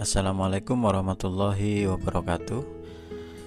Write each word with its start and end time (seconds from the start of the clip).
Assalamualaikum 0.00 0.80
warahmatullahi 0.80 1.84
wabarakatuh. 1.84 2.64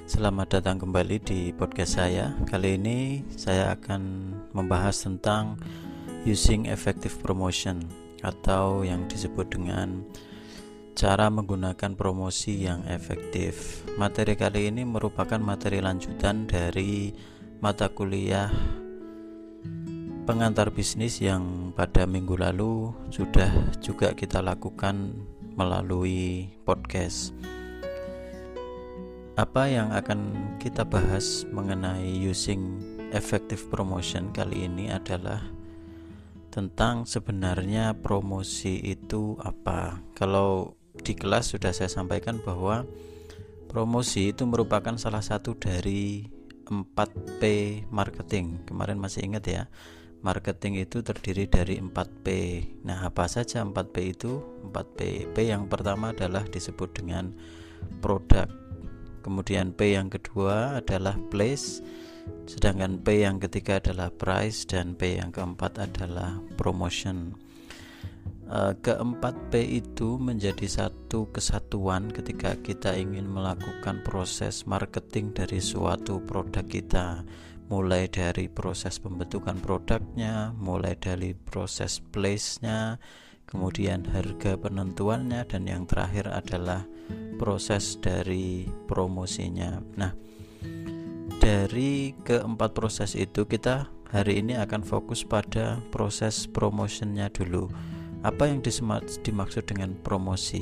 Selamat 0.05 0.61
datang 0.61 0.85
kembali 0.85 1.17
di 1.17 1.49
podcast 1.49 1.97
saya. 1.97 2.37
Kali 2.45 2.77
ini 2.77 3.25
saya 3.33 3.73
akan 3.73 4.01
membahas 4.53 5.01
tentang 5.01 5.57
using 6.29 6.69
effective 6.69 7.17
promotion 7.25 7.81
atau 8.21 8.85
yang 8.85 9.09
disebut 9.09 9.49
dengan 9.49 10.05
cara 10.93 11.33
menggunakan 11.33 11.97
promosi 11.97 12.69
yang 12.69 12.85
efektif. 12.85 13.81
Materi 13.97 14.37
kali 14.37 14.69
ini 14.69 14.85
merupakan 14.85 15.41
materi 15.41 15.81
lanjutan 15.81 16.45
dari 16.45 17.17
mata 17.65 17.89
kuliah 17.89 18.53
pengantar 20.29 20.69
bisnis 20.69 21.17
yang 21.17 21.73
pada 21.73 22.05
minggu 22.05 22.37
lalu 22.37 22.93
sudah 23.09 23.49
juga 23.81 24.13
kita 24.13 24.37
lakukan 24.45 25.17
melalui 25.53 26.49
podcast. 26.65 27.33
Apa 29.33 29.65
yang 29.65 29.89
akan 29.93 30.53
kita 30.61 30.85
bahas 30.85 31.45
mengenai 31.49 32.05
using 32.05 32.77
effective 33.13 33.65
promotion 33.69 34.29
kali 34.29 34.69
ini 34.69 34.93
adalah 34.93 35.41
tentang 36.53 37.09
sebenarnya 37.09 37.97
promosi 37.97 38.77
itu 38.81 39.37
apa. 39.41 39.97
Kalau 40.13 40.77
di 41.01 41.17
kelas 41.17 41.57
sudah 41.57 41.73
saya 41.73 41.89
sampaikan 41.89 42.37
bahwa 42.45 42.85
promosi 43.65 44.29
itu 44.29 44.45
merupakan 44.45 44.93
salah 45.01 45.25
satu 45.25 45.57
dari 45.57 46.29
4P 46.69 47.41
marketing. 47.89 48.61
Kemarin 48.69 49.01
masih 49.01 49.25
ingat 49.25 49.45
ya 49.49 49.63
marketing 50.23 50.87
itu 50.87 51.03
terdiri 51.03 51.45
dari 51.51 51.77
4P. 51.83 52.27
Nah, 52.87 53.11
apa 53.11 53.27
saja 53.27 53.61
4P 53.61 53.95
itu? 54.07 54.39
4P. 54.71 55.29
P 55.35 55.51
yang 55.51 55.67
pertama 55.67 56.15
adalah 56.15 56.47
disebut 56.47 56.95
dengan 56.95 57.35
produk. 57.99 58.47
Kemudian 59.19 59.75
P 59.75 59.95
yang 59.95 60.07
kedua 60.11 60.79
adalah 60.79 61.15
place, 61.31 61.83
sedangkan 62.47 62.99
P 63.03 63.23
yang 63.23 63.39
ketiga 63.39 63.79
adalah 63.79 64.11
price 64.11 64.67
dan 64.67 64.95
P 64.99 65.19
yang 65.19 65.31
keempat 65.31 65.79
adalah 65.79 66.43
promotion. 66.59 67.31
E, 68.43 68.75
keempat 68.83 69.47
P 69.47 69.79
itu 69.79 70.19
menjadi 70.19 70.67
satu 70.67 71.31
kesatuan 71.31 72.11
ketika 72.11 72.59
kita 72.59 72.99
ingin 72.99 73.31
melakukan 73.31 74.03
proses 74.03 74.67
marketing 74.67 75.31
dari 75.31 75.63
suatu 75.63 76.19
produk 76.19 76.67
kita 76.67 77.23
mulai 77.73 78.05
dari 78.05 78.45
proses 78.53 79.01
pembentukan 79.01 79.57
produknya, 79.57 80.53
mulai 80.53 80.93
dari 80.93 81.33
proses 81.33 81.97
place-nya, 82.13 83.01
kemudian 83.49 84.05
harga 84.13 84.61
penentuannya 84.61 85.41
dan 85.49 85.65
yang 85.65 85.89
terakhir 85.89 86.29
adalah 86.29 86.85
proses 87.41 87.97
dari 87.97 88.69
promosinya. 88.85 89.81
Nah, 89.97 90.13
dari 91.41 92.13
keempat 92.21 92.77
proses 92.77 93.17
itu 93.17 93.49
kita 93.49 93.89
hari 94.13 94.45
ini 94.45 94.53
akan 94.53 94.85
fokus 94.85 95.25
pada 95.25 95.81
proses 95.89 96.45
promotionnya 96.45 97.33
dulu. 97.33 97.73
Apa 98.21 98.53
yang 98.53 98.61
dimaksud 98.61 99.65
dengan 99.65 99.97
promosi? 100.05 100.61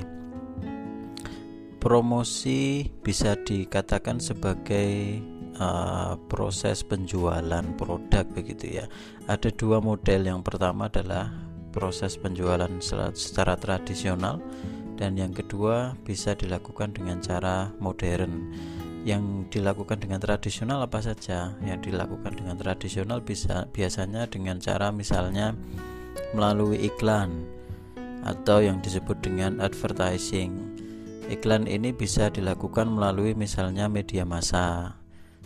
Promosi 1.75 2.87
bisa 3.03 3.35
dikatakan 3.35 4.23
sebagai 4.23 5.19
uh, 5.57 6.15
proses 6.29 6.85
penjualan 6.85 7.65
produk 7.75 8.25
begitu 8.31 8.83
ya. 8.83 8.85
Ada 9.27 9.51
dua 9.51 9.83
model. 9.83 10.27
Yang 10.27 10.41
pertama 10.47 10.87
adalah 10.87 11.33
proses 11.71 12.19
penjualan 12.19 12.69
secara 13.15 13.55
tradisional 13.55 14.43
dan 14.99 15.17
yang 15.17 15.33
kedua 15.33 15.97
bisa 16.05 16.37
dilakukan 16.37 16.93
dengan 16.93 17.19
cara 17.19 17.73
modern. 17.81 18.53
Yang 19.01 19.49
dilakukan 19.57 19.97
dengan 19.97 20.21
tradisional 20.21 20.85
apa 20.85 21.01
saja? 21.01 21.57
Yang 21.65 21.89
dilakukan 21.89 22.37
dengan 22.37 22.53
tradisional 22.53 23.17
bisa 23.25 23.65
biasanya 23.73 24.29
dengan 24.29 24.61
cara 24.61 24.93
misalnya 24.93 25.57
melalui 26.37 26.85
iklan 26.85 27.49
atau 28.21 28.61
yang 28.61 28.77
disebut 28.77 29.17
dengan 29.25 29.57
advertising. 29.57 30.53
Iklan 31.33 31.65
ini 31.65 31.89
bisa 31.95 32.29
dilakukan 32.29 32.93
melalui 32.93 33.33
misalnya 33.33 33.89
media 33.89 34.21
massa 34.21 35.00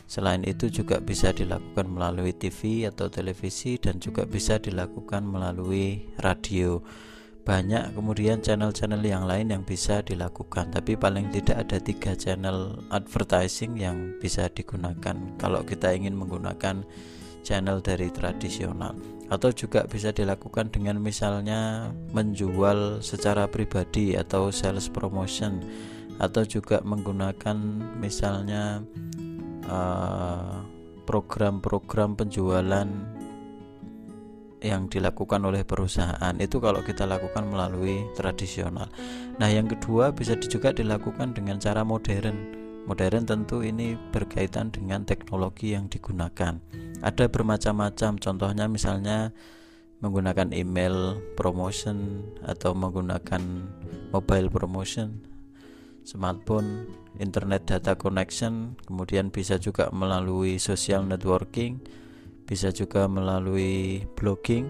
Selain 0.05 0.45
itu 0.45 0.69
juga 0.69 1.01
bisa 1.01 1.33
dilakukan 1.33 1.89
melalui 1.89 2.29
TV 2.33 2.85
atau 2.85 3.09
televisi 3.09 3.81
dan 3.81 3.97
juga 3.97 4.29
bisa 4.29 4.61
dilakukan 4.61 5.25
melalui 5.25 6.05
radio. 6.21 6.81
Banyak 7.45 7.93
kemudian 7.93 8.41
channel-channel 8.41 9.05
yang 9.05 9.29
lain 9.29 9.53
yang 9.53 9.61
bisa 9.61 10.01
dilakukan, 10.01 10.73
tapi 10.73 10.97
paling 10.97 11.29
tidak 11.29 11.61
ada 11.61 11.77
tiga 11.77 12.17
channel 12.17 12.81
advertising 12.89 13.77
yang 13.77 14.17
bisa 14.17 14.49
digunakan 14.49 15.13
kalau 15.37 15.61
kita 15.61 15.93
ingin 15.93 16.17
menggunakan 16.17 16.81
channel 17.45 17.77
dari 17.85 18.09
tradisional 18.09 18.97
atau 19.29 19.49
juga 19.53 19.85
bisa 19.85 20.09
dilakukan 20.09 20.73
dengan 20.73 20.97
misalnya 21.01 21.93
menjual 22.13 23.01
secara 23.05 23.45
pribadi 23.45 24.17
atau 24.17 24.49
sales 24.49 24.89
promotion 24.89 25.61
atau 26.17 26.41
juga 26.45 26.81
menggunakan 26.81 27.57
misalnya 28.01 28.81
program-program 31.05 32.09
uh, 32.13 32.17
penjualan 32.17 32.87
yang 34.65 34.89
dilakukan 34.89 35.45
oleh 35.45 35.61
perusahaan 35.61 36.33
itu 36.41 36.57
kalau 36.57 36.81
kita 36.81 37.05
lakukan 37.05 37.45
melalui 37.45 38.01
tradisional. 38.17 38.89
Nah, 39.37 39.45
yang 39.45 39.69
kedua 39.69 40.09
bisa 40.09 40.33
juga 40.41 40.73
dilakukan 40.73 41.37
dengan 41.37 41.61
cara 41.61 41.85
modern. 41.85 42.65
Modern 42.89 43.25
tentu 43.25 43.61
ini 43.65 43.97
berkaitan 44.13 44.73
dengan 44.73 45.05
teknologi 45.05 45.73
yang 45.73 45.89
digunakan. 45.89 46.57
Ada 47.01 47.29
bermacam-macam, 47.29 48.17
contohnya 48.21 48.65
misalnya 48.65 49.33
menggunakan 50.01 50.53
email 50.53 51.17
promotion 51.33 52.21
atau 52.45 52.77
menggunakan 52.77 53.41
mobile 54.13 54.49
promotion, 54.53 55.17
smartphone 56.05 56.87
internet 57.17 57.65
data 57.65 57.97
connection, 57.97 58.77
kemudian 58.85 59.33
bisa 59.33 59.57
juga 59.57 59.89
melalui 59.89 60.61
social 60.61 61.03
networking, 61.03 61.81
bisa 62.45 62.69
juga 62.69 63.09
melalui 63.09 64.05
blogging 64.13 64.69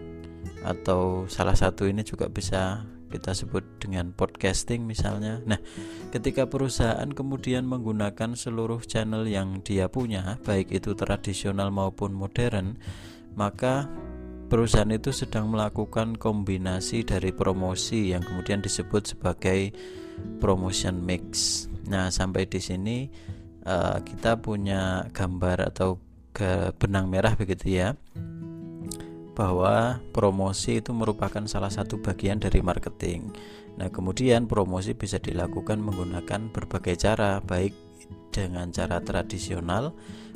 atau 0.63 1.27
salah 1.27 1.53
satu 1.53 1.85
ini 1.85 2.01
juga 2.01 2.31
bisa 2.31 2.87
kita 3.11 3.31
sebut 3.31 3.63
dengan 3.79 4.11
podcasting 4.11 4.83
misalnya. 4.83 5.39
Nah, 5.45 5.59
ketika 6.11 6.49
perusahaan 6.49 7.07
kemudian 7.07 7.63
menggunakan 7.63 8.33
seluruh 8.33 8.81
channel 8.83 9.23
yang 9.29 9.61
dia 9.61 9.87
punya, 9.87 10.41
baik 10.43 10.73
itu 10.73 10.97
tradisional 10.97 11.69
maupun 11.69 12.11
modern, 12.11 12.75
maka 13.37 13.87
perusahaan 14.51 14.89
itu 14.91 15.15
sedang 15.15 15.49
melakukan 15.49 16.17
kombinasi 16.19 17.07
dari 17.07 17.31
promosi 17.31 18.11
yang 18.13 18.21
kemudian 18.21 18.59
disebut 18.59 19.15
sebagai 19.15 19.71
promotion 20.39 21.01
mix. 21.01 21.65
Nah, 21.85 22.09
sampai 22.09 22.49
di 22.49 22.57
sini 22.57 23.07
uh, 23.65 24.01
kita 24.01 24.41
punya 24.41 25.09
gambar 25.13 25.69
atau 25.73 26.01
ke 26.35 26.75
benang 26.75 27.07
merah 27.07 27.37
begitu 27.37 27.79
ya. 27.79 27.93
Bahwa 29.35 29.99
promosi 30.15 30.79
itu 30.79 30.95
merupakan 30.95 31.43
salah 31.45 31.67
satu 31.67 31.99
bagian 31.99 32.39
dari 32.39 32.63
marketing. 32.63 33.35
Nah, 33.75 33.91
kemudian 33.91 34.47
promosi 34.47 34.95
bisa 34.95 35.19
dilakukan 35.19 35.83
menggunakan 35.83 36.47
berbagai 36.55 36.95
cara, 36.95 37.43
baik 37.43 37.75
dengan 38.31 38.71
cara 38.71 39.03
tradisional 39.03 39.91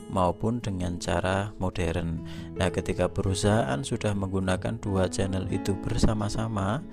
maupun 0.09 0.59
dengan 0.59 0.97
cara 0.99 1.53
modern. 1.61 2.25
Nah, 2.57 2.67
ketika 2.73 3.07
perusahaan 3.07 3.79
sudah 3.85 4.11
menggunakan 4.17 4.81
dua 4.81 5.07
channel 5.07 5.47
itu 5.53 5.77
bersama-sama, 5.79 6.83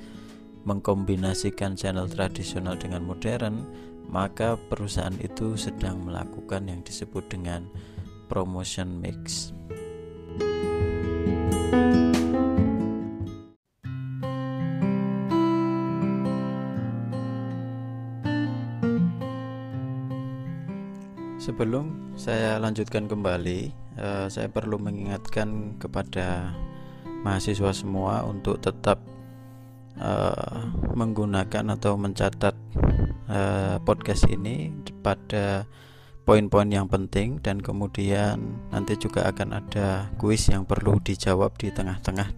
mengkombinasikan 0.67 1.79
channel 1.79 2.11
tradisional 2.11 2.75
dengan 2.75 3.07
modern, 3.07 3.63
maka 4.11 4.59
perusahaan 4.67 5.15
itu 5.23 5.55
sedang 5.55 6.03
melakukan 6.03 6.67
yang 6.67 6.83
disebut 6.83 7.23
dengan 7.31 7.71
promotion 8.27 8.99
mix. 8.99 9.55
Sebelum 21.47 22.19
saya 22.19 22.59
lanjutkan 22.59 23.07
kembali, 23.07 23.71
eh, 24.03 24.27
saya 24.27 24.51
perlu 24.51 24.83
mengingatkan 24.83 25.79
kepada 25.79 26.51
mahasiswa 27.23 27.71
semua 27.71 28.27
untuk 28.27 28.59
tetap 28.59 28.99
eh, 30.01 30.61
menggunakan 30.97 31.77
atau 31.77 32.01
mencatat 32.01 32.57
uh, 33.29 33.77
podcast 33.83 34.27
ini 34.33 34.73
pada 35.05 35.69
poin-poin 36.27 36.67
yang 36.67 36.91
penting 36.91 37.39
dan 37.39 37.63
kemudian 37.63 38.59
nanti 38.75 38.99
juga 38.99 39.31
akan 39.31 39.63
ada 39.63 40.11
kuis 40.19 40.51
yang 40.51 40.67
perlu 40.67 40.99
dijawab 40.99 41.55
di 41.55 41.71
tengah-tengah 41.71 42.29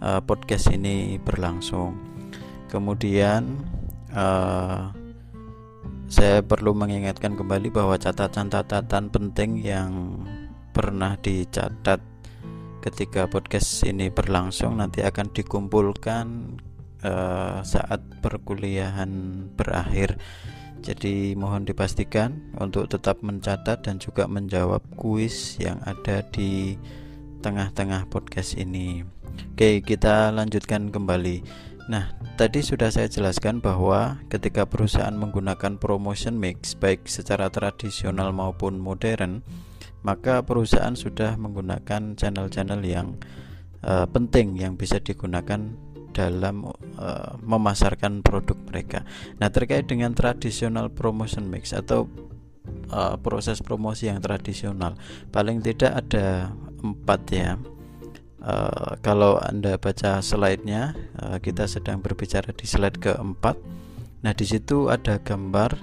uh, 0.00 0.20
podcast 0.24 0.72
ini 0.72 1.20
berlangsung. 1.20 1.98
Kemudian 2.72 3.60
uh, 4.16 4.88
saya 6.08 6.40
perlu 6.40 6.72
mengingatkan 6.72 7.36
kembali 7.36 7.68
bahwa 7.68 8.00
catatan-catatan 8.00 9.12
penting 9.12 9.60
yang 9.60 10.24
pernah 10.72 11.20
dicatat 11.20 12.00
ketika 12.80 13.28
podcast 13.28 13.84
ini 13.84 14.08
berlangsung 14.08 14.80
nanti 14.80 15.04
akan 15.04 15.30
dikumpulkan 15.30 16.56
uh, 17.04 17.60
saat 17.62 18.00
perkuliahan 18.22 19.10
berakhir. 19.54 20.18
Jadi 20.82 21.38
mohon 21.38 21.62
dipastikan 21.62 22.42
untuk 22.58 22.90
tetap 22.90 23.22
mencatat 23.22 23.86
dan 23.86 24.02
juga 24.02 24.26
menjawab 24.26 24.82
kuis 24.98 25.54
yang 25.62 25.78
ada 25.86 26.26
di 26.34 26.74
tengah-tengah 27.38 28.10
podcast 28.10 28.58
ini. 28.58 29.06
Oke, 29.54 29.78
kita 29.78 30.34
lanjutkan 30.34 30.90
kembali. 30.90 31.70
Nah, 31.86 32.14
tadi 32.38 32.62
sudah 32.62 32.90
saya 32.90 33.10
jelaskan 33.10 33.58
bahwa 33.58 34.18
ketika 34.30 34.66
perusahaan 34.66 35.14
menggunakan 35.14 35.78
promotion 35.78 36.38
mix 36.38 36.78
baik 36.78 37.06
secara 37.10 37.50
tradisional 37.50 38.30
maupun 38.30 38.78
modern, 38.78 39.42
maka 40.02 40.42
perusahaan 40.42 40.94
sudah 40.94 41.38
menggunakan 41.38 42.18
channel-channel 42.18 42.82
yang 42.82 43.18
uh, 43.86 44.06
penting 44.10 44.58
yang 44.58 44.74
bisa 44.78 44.98
digunakan 44.98 45.74
dalam 46.12 46.68
uh, 47.00 47.32
memasarkan 47.40 48.20
produk 48.20 48.56
mereka. 48.68 49.02
Nah, 49.40 49.48
terkait 49.48 49.88
dengan 49.88 50.12
tradisional 50.12 50.92
promotion 50.92 51.48
mix 51.48 51.72
atau 51.72 52.06
uh, 52.92 53.16
proses 53.18 53.64
promosi 53.64 54.12
yang 54.12 54.20
tradisional, 54.20 54.94
paling 55.32 55.64
tidak 55.64 56.04
ada 56.04 56.52
empat 56.84 57.20
ya 57.32 57.56
Uh, 58.42 58.98
kalau 59.06 59.38
anda 59.38 59.78
baca 59.78 60.18
slide-nya, 60.18 60.98
uh, 61.22 61.38
kita 61.38 61.70
sedang 61.70 62.02
berbicara 62.02 62.50
di 62.50 62.66
slide 62.66 62.98
keempat. 62.98 63.54
Nah, 64.26 64.34
di 64.34 64.42
situ 64.42 64.90
ada 64.90 65.22
gambar. 65.22 65.78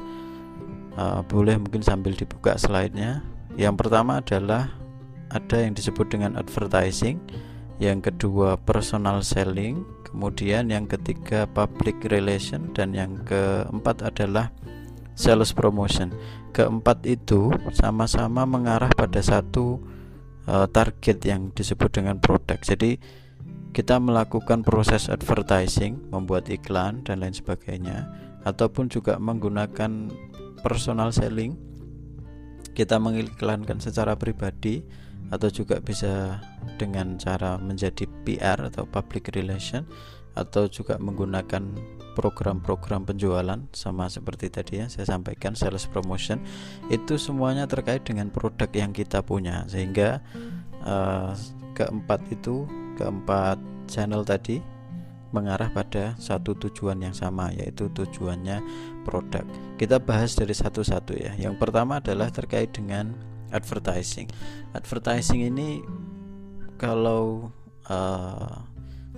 Uh, 1.00 1.24
boleh 1.24 1.56
mungkin 1.56 1.80
sambil 1.80 2.12
dibuka 2.12 2.60
slide-nya. 2.60 3.24
Yang 3.56 3.80
pertama 3.80 4.20
adalah 4.20 4.76
ada 5.32 5.58
yang 5.64 5.72
disebut 5.72 6.12
dengan 6.12 6.36
advertising, 6.36 7.24
yang 7.80 8.04
kedua 8.04 8.60
personal 8.60 9.24
selling, 9.24 9.88
kemudian 10.04 10.68
yang 10.68 10.84
ketiga 10.86 11.48
public 11.48 11.96
relation, 12.12 12.76
dan 12.76 12.92
yang 12.92 13.24
keempat 13.24 14.04
adalah 14.04 14.52
sales 15.16 15.56
promotion. 15.56 16.12
Keempat 16.52 17.08
itu 17.08 17.52
sama-sama 17.72 18.44
mengarah 18.44 18.92
pada 18.92 19.24
satu 19.24 19.80
uh, 20.44 20.68
target 20.68 21.24
yang 21.24 21.56
disebut 21.56 21.88
dengan 21.92 22.20
produk. 22.20 22.60
Jadi 22.60 23.00
kita 23.72 23.96
melakukan 24.02 24.60
proses 24.66 25.08
advertising, 25.08 26.04
membuat 26.12 26.52
iklan 26.52 27.06
dan 27.08 27.24
lain 27.24 27.32
sebagainya 27.32 28.12
ataupun 28.44 28.92
juga 28.92 29.16
menggunakan 29.24 30.12
personal 30.60 31.16
selling. 31.16 31.56
Kita 32.76 33.00
mengiklankan 33.00 33.80
secara 33.84 34.16
pribadi 34.16 34.84
atau 35.30 35.50
juga 35.50 35.78
bisa 35.82 36.42
dengan 36.82 37.18
cara 37.22 37.58
menjadi 37.62 38.10
PR 38.26 38.70
atau 38.70 38.86
public 38.90 39.34
relation 39.34 39.86
atau 40.38 40.70
juga 40.70 40.96
menggunakan 41.02 41.76
program-program 42.14 43.08
penjualan 43.08 43.60
sama 43.72 44.12
seperti 44.12 44.52
tadi 44.52 44.84
ya 44.84 44.92
saya 44.92 45.08
sampaikan 45.16 45.56
sales 45.56 45.88
promotion 45.88 46.44
itu 46.92 47.16
semuanya 47.16 47.64
terkait 47.66 48.04
dengan 48.04 48.28
produk 48.28 48.68
yang 48.76 48.92
kita 48.92 49.24
punya. 49.24 49.64
Sehingga 49.72 50.20
uh, 50.84 51.32
keempat 51.78 52.20
itu 52.34 52.68
keempat 53.00 53.58
channel 53.88 54.28
tadi 54.28 54.60
mengarah 55.30 55.70
pada 55.70 56.18
satu 56.18 56.58
tujuan 56.58 57.06
yang 57.06 57.14
sama 57.14 57.54
yaitu 57.54 57.86
tujuannya 57.94 58.62
produk. 59.06 59.46
Kita 59.78 60.02
bahas 60.02 60.34
dari 60.34 60.58
satu-satu 60.58 61.14
ya. 61.16 61.38
Yang 61.38 61.62
pertama 61.62 62.02
adalah 62.02 62.34
terkait 62.34 62.74
dengan 62.74 63.14
advertising. 63.52 64.30
Advertising 64.74 65.46
ini 65.50 65.84
kalau 66.80 67.52
uh, 67.90 68.64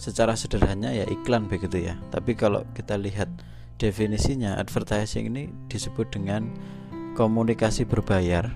secara 0.01 0.33
sederhana 0.33 0.89
ya 0.91 1.05
iklan 1.07 1.45
begitu 1.45 1.91
ya. 1.91 1.95
Tapi 2.09 2.33
kalau 2.33 2.65
kita 2.73 2.97
lihat 2.97 3.29
definisinya 3.77 4.57
advertising 4.57 5.29
ini 5.29 5.49
disebut 5.69 6.09
dengan 6.13 6.49
komunikasi 7.13 7.85
berbayar. 7.85 8.49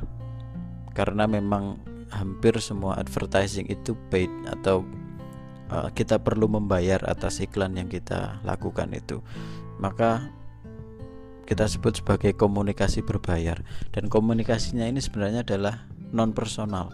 Karena 0.95 1.27
memang 1.27 1.77
hampir 2.13 2.55
semua 2.63 2.95
advertising 2.95 3.67
itu 3.67 3.93
paid 4.07 4.31
atau 4.47 4.87
uh, 5.69 5.91
kita 5.91 6.21
perlu 6.21 6.47
membayar 6.47 7.03
atas 7.03 7.43
iklan 7.43 7.75
yang 7.75 7.91
kita 7.91 8.39
lakukan 8.47 8.95
itu. 8.95 9.19
Maka 9.77 10.31
kita 11.45 11.69
sebut 11.69 12.01
sebagai 12.01 12.33
komunikasi 12.33 13.05
berbayar 13.05 13.61
dan 13.93 14.09
komunikasinya 14.09 14.89
ini 14.89 14.99
sebenarnya 14.99 15.45
adalah 15.45 15.85
non 16.11 16.33
personal 16.33 16.89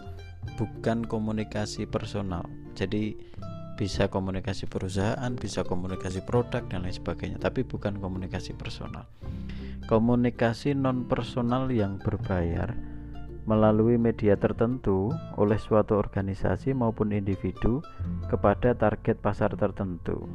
bukan 0.60 1.04
komunikasi 1.08 1.88
personal 1.88 2.44
jadi 2.72 3.16
bisa 3.72 4.06
komunikasi 4.06 4.68
perusahaan, 4.68 5.32
bisa 5.34 5.64
komunikasi 5.64 6.22
produk 6.22 6.62
dan 6.68 6.84
lain 6.84 6.94
sebagainya, 6.94 7.40
tapi 7.40 7.64
bukan 7.64 7.98
komunikasi 7.98 8.54
personal. 8.54 9.08
Komunikasi 9.88 10.76
non 10.76 11.08
personal 11.08 11.66
yang 11.72 11.98
berbayar 11.98 12.70
melalui 13.42 13.98
media 13.98 14.38
tertentu 14.38 15.10
oleh 15.34 15.58
suatu 15.58 15.98
organisasi 15.98 16.78
maupun 16.78 17.10
individu 17.10 17.82
kepada 18.30 18.70
target 18.78 19.18
pasar 19.18 19.50
tertentu. 19.58 20.30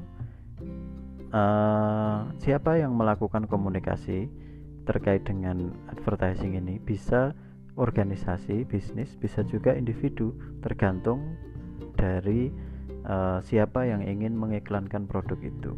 Uh, 1.28 2.24
siapa 2.40 2.80
yang 2.80 2.96
melakukan 2.96 3.52
komunikasi 3.52 4.32
terkait 4.88 5.28
dengan 5.28 5.76
advertising 5.92 6.56
ini 6.56 6.80
bisa 6.80 7.36
organisasi 7.76 8.64
bisnis 8.64 9.14
bisa 9.20 9.44
juga 9.44 9.76
individu 9.76 10.32
tergantung 10.64 11.36
dari 12.00 12.50
uh, 13.04 13.44
siapa 13.44 13.86
yang 13.86 14.08
ingin 14.08 14.40
mengiklankan 14.40 15.04
produk 15.06 15.38
itu. 15.44 15.76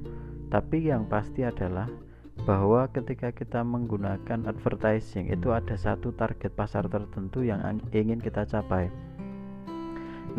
Tapi 0.54 0.90
yang 0.90 1.10
pasti 1.10 1.42
adalah 1.42 1.90
bahwa 2.48 2.88
ketika 2.90 3.36
kita 3.36 3.66
menggunakan 3.66 4.48
advertising 4.48 5.28
itu 5.28 5.52
ada 5.52 5.76
satu 5.76 6.16
target 6.16 6.56
pasar 6.56 6.88
tertentu 6.88 7.44
yang 7.44 7.82
ingin 7.92 8.22
kita 8.22 8.48
capai. 8.48 8.88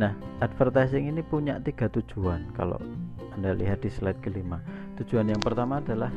Nah, 0.00 0.16
advertising 0.40 1.12
ini 1.12 1.20
punya 1.20 1.60
tiga 1.60 1.90
tujuan. 1.92 2.48
Kalau 2.56 2.80
anda 3.36 3.52
lihat 3.52 3.84
di 3.84 3.90
slide 3.92 4.18
kelima, 4.24 4.62
tujuan 5.00 5.32
yang 5.32 5.40
pertama 5.40 5.80
adalah 5.80 6.12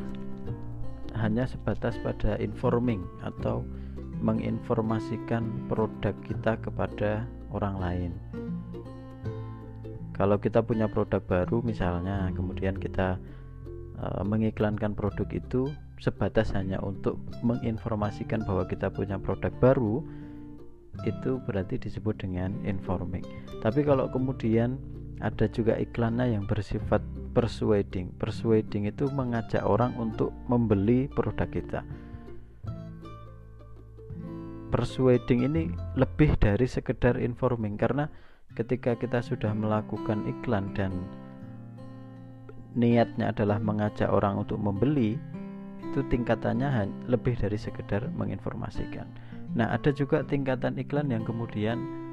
hanya 1.16 1.48
sebatas 1.48 1.96
pada 2.04 2.36
informing 2.36 3.00
atau 3.24 3.64
menginformasikan 4.20 5.68
produk 5.68 6.12
kita 6.24 6.60
kepada 6.60 7.24
orang 7.54 7.76
lain. 7.80 8.12
Kalau 10.14 10.38
kita 10.38 10.62
punya 10.62 10.86
produk 10.86 11.22
baru 11.26 11.64
misalnya 11.64 12.30
kemudian 12.36 12.78
kita 12.78 13.18
uh, 13.98 14.22
mengiklankan 14.22 14.94
produk 14.94 15.26
itu 15.34 15.72
sebatas 15.98 16.54
hanya 16.54 16.78
untuk 16.82 17.18
menginformasikan 17.42 18.44
bahwa 18.46 18.66
kita 18.66 18.90
punya 18.90 19.18
produk 19.18 19.50
baru 19.58 20.04
itu 21.02 21.42
berarti 21.42 21.82
disebut 21.82 22.22
dengan 22.22 22.54
informing. 22.62 23.26
Tapi 23.58 23.82
kalau 23.82 24.06
kemudian 24.06 24.78
ada 25.22 25.46
juga 25.50 25.78
iklannya 25.78 26.34
yang 26.34 26.44
bersifat 26.46 27.02
persuading. 27.34 28.14
Persuading 28.18 28.88
itu 28.90 29.10
mengajak 29.10 29.62
orang 29.62 29.94
untuk 29.98 30.34
membeli 30.46 31.10
produk 31.10 31.46
kita. 31.50 31.80
Persuading 34.74 35.46
ini 35.46 35.62
lebih 35.94 36.34
dari 36.38 36.66
sekedar 36.66 37.14
informing 37.18 37.78
karena 37.78 38.10
ketika 38.58 38.98
kita 38.98 39.22
sudah 39.22 39.54
melakukan 39.54 40.26
iklan 40.26 40.74
dan 40.74 40.90
niatnya 42.74 43.30
adalah 43.30 43.62
mengajak 43.62 44.10
orang 44.10 44.42
untuk 44.42 44.58
membeli 44.58 45.14
itu 45.94 46.02
tingkatannya 46.10 46.90
lebih 47.06 47.38
dari 47.38 47.54
sekedar 47.54 48.10
menginformasikan. 48.18 49.06
Nah 49.54 49.70
ada 49.70 49.94
juga 49.94 50.26
tingkatan 50.26 50.74
iklan 50.82 51.06
yang 51.06 51.22
kemudian 51.22 52.03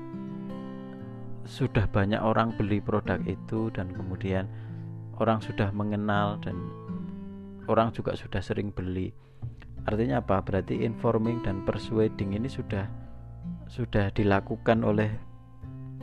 sudah 1.51 1.84
banyak 1.91 2.24
orang 2.24 2.55
beli 2.55 2.79
produk 2.79 3.20
itu 3.27 3.67
dan 3.75 3.91
kemudian 3.91 4.48
orang 5.20 5.43
sudah 5.43 5.67
mengenal 5.75 6.39
dan 6.39 6.55
orang 7.67 7.91
juga 7.91 8.15
sudah 8.15 8.39
sering 8.39 8.72
beli. 8.72 9.12
Artinya 9.84 10.24
apa? 10.24 10.39
Berarti 10.39 10.79
informing 10.88 11.43
dan 11.43 11.67
persuading 11.67 12.39
ini 12.39 12.48
sudah 12.48 12.88
sudah 13.67 14.15
dilakukan 14.15 14.79
oleh 14.88 15.12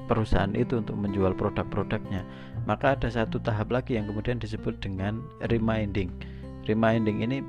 perusahaan 0.04 0.52
itu 0.52 0.84
untuk 0.84 1.00
menjual 1.00 1.32
produk-produknya. 1.32 2.28
Maka 2.68 3.00
ada 3.00 3.08
satu 3.08 3.40
tahap 3.40 3.72
lagi 3.72 3.96
yang 3.96 4.04
kemudian 4.04 4.36
disebut 4.36 4.76
dengan 4.84 5.24
reminding. 5.48 6.12
Reminding 6.68 7.24
ini 7.24 7.40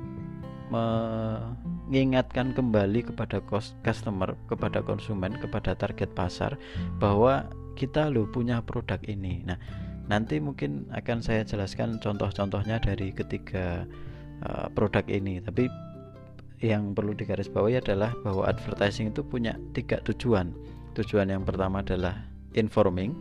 mengingatkan 0.70 2.54
kembali 2.54 3.12
kepada 3.12 3.42
customer 3.82 4.38
kepada 4.46 4.80
konsumen 4.86 5.34
kepada 5.42 5.74
target 5.74 6.14
pasar 6.14 6.54
bahwa 7.02 7.50
kita 7.76 8.10
lo 8.10 8.26
punya 8.30 8.62
produk 8.64 8.98
ini 9.06 9.44
nah 9.46 9.58
nanti 10.10 10.42
mungkin 10.42 10.90
akan 10.90 11.22
saya 11.22 11.46
jelaskan 11.46 12.02
contoh-contohnya 12.02 12.82
dari 12.82 13.14
ketiga 13.14 13.86
uh, 14.42 14.66
produk 14.74 15.06
ini 15.06 15.38
tapi 15.38 15.70
yang 16.60 16.92
perlu 16.92 17.16
digarisbawahi 17.16 17.80
adalah 17.80 18.12
bahwa 18.20 18.44
advertising 18.44 19.08
itu 19.08 19.24
punya 19.24 19.56
tiga 19.72 19.96
tujuan. 20.04 20.52
Tujuan 20.92 21.32
yang 21.32 21.48
pertama 21.48 21.80
adalah 21.80 22.20
informing, 22.52 23.16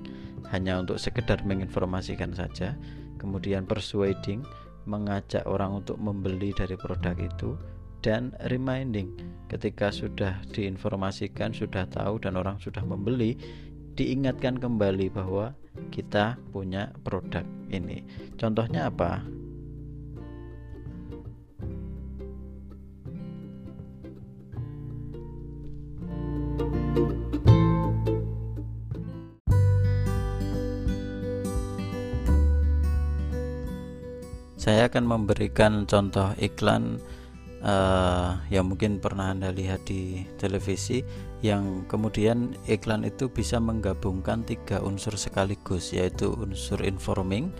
hanya 0.52 0.84
untuk 0.84 1.00
sekedar 1.00 1.40
menginformasikan 1.48 2.36
saja. 2.36 2.76
Kemudian 3.16 3.64
persuading, 3.64 4.44
mengajak 4.84 5.48
orang 5.48 5.80
untuk 5.80 5.96
membeli 6.00 6.52
dari 6.52 6.76
produk 6.76 7.16
itu 7.16 7.56
dan 8.00 8.32
reminding 8.48 9.12
ketika 9.52 9.92
sudah 9.92 10.40
diinformasikan 10.56 11.52
sudah 11.52 11.84
tahu 11.92 12.16
dan 12.24 12.40
orang 12.40 12.56
sudah 12.64 12.80
membeli 12.80 13.36
diingatkan 13.96 14.60
kembali 14.60 15.10
bahwa 15.14 15.56
kita 15.90 16.36
punya 16.52 16.92
produk 17.02 17.46
ini. 17.72 18.04
Contohnya 18.36 18.90
apa? 18.92 19.24
Saya 34.60 34.92
akan 34.92 35.08
memberikan 35.08 35.88
contoh 35.90 36.30
iklan 36.38 37.00
uh, 37.64 38.40
yang 38.52 38.68
mungkin 38.68 39.00
pernah 39.00 39.32
Anda 39.32 39.54
lihat 39.54 39.88
di 39.88 40.28
televisi 40.40 41.04
yang 41.40 41.88
kemudian 41.88 42.56
iklan 42.68 43.08
itu 43.08 43.32
bisa 43.32 43.58
menggabungkan 43.58 44.44
tiga 44.44 44.84
unsur 44.84 45.16
sekaligus 45.16 45.96
yaitu 45.96 46.32
unsur 46.36 46.84
informing 46.84 47.52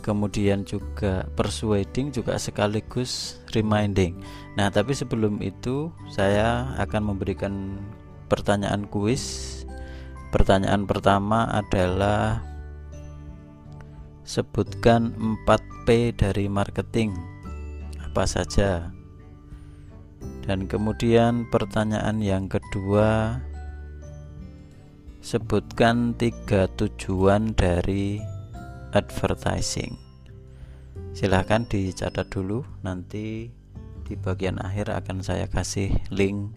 kemudian 0.00 0.62
juga 0.64 1.26
persuading 1.36 2.14
juga 2.14 2.38
sekaligus 2.40 3.42
reminding 3.52 4.16
nah 4.56 4.72
tapi 4.72 4.96
sebelum 4.96 5.42
itu 5.44 5.92
saya 6.08 6.72
akan 6.80 7.12
memberikan 7.12 7.76
pertanyaan 8.32 8.88
kuis 8.88 9.66
pertanyaan 10.32 10.88
pertama 10.88 11.50
adalah 11.52 12.40
Sebutkan 14.28 15.16
4P 15.48 16.12
dari 16.12 16.52
marketing. 16.52 17.16
Apa 17.96 18.28
saja? 18.28 18.92
Dan 20.48 20.64
kemudian 20.64 21.44
pertanyaan 21.52 22.24
yang 22.24 22.48
kedua, 22.48 23.36
sebutkan 25.20 26.16
tiga 26.16 26.64
tujuan 26.72 27.52
dari 27.52 28.16
advertising. 28.96 29.92
Silahkan 31.12 31.68
dicatat 31.68 32.32
dulu, 32.32 32.64
nanti 32.80 33.52
di 34.08 34.14
bagian 34.16 34.56
akhir 34.56 34.88
akan 34.88 35.20
saya 35.20 35.52
kasih 35.52 35.92
link 36.08 36.56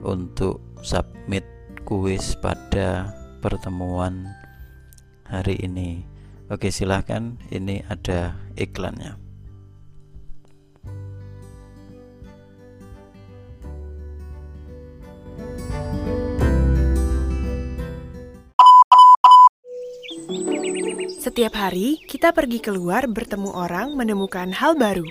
untuk 0.00 0.64
submit 0.80 1.44
kuis 1.84 2.40
pada 2.40 3.12
pertemuan 3.44 4.32
hari 5.28 5.60
ini. 5.60 6.08
Oke 6.48 6.72
silahkan 6.72 7.36
ini 7.52 7.84
ada 7.84 8.32
iklannya 8.56 9.25
Setiap 21.36 21.68
hari, 21.68 22.00
kita 22.08 22.32
pergi 22.32 22.64
keluar 22.64 23.04
bertemu 23.04 23.52
orang 23.52 23.92
menemukan 23.92 24.56
hal 24.56 24.72
baru. 24.72 25.04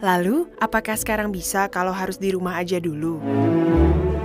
Lalu, 0.00 0.48
apakah 0.56 0.96
sekarang 0.96 1.28
bisa 1.28 1.68
kalau 1.68 1.92
harus 1.92 2.16
di 2.16 2.32
rumah 2.32 2.56
aja 2.56 2.80
dulu? 2.80 3.20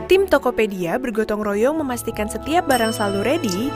Tim 0.07 0.23
Tokopedia 0.23 0.95
bergotong 1.03 1.43
royong 1.43 1.83
memastikan 1.83 2.31
setiap 2.31 2.63
barang 2.63 2.95
selalu 2.95 3.19
ready 3.27 3.67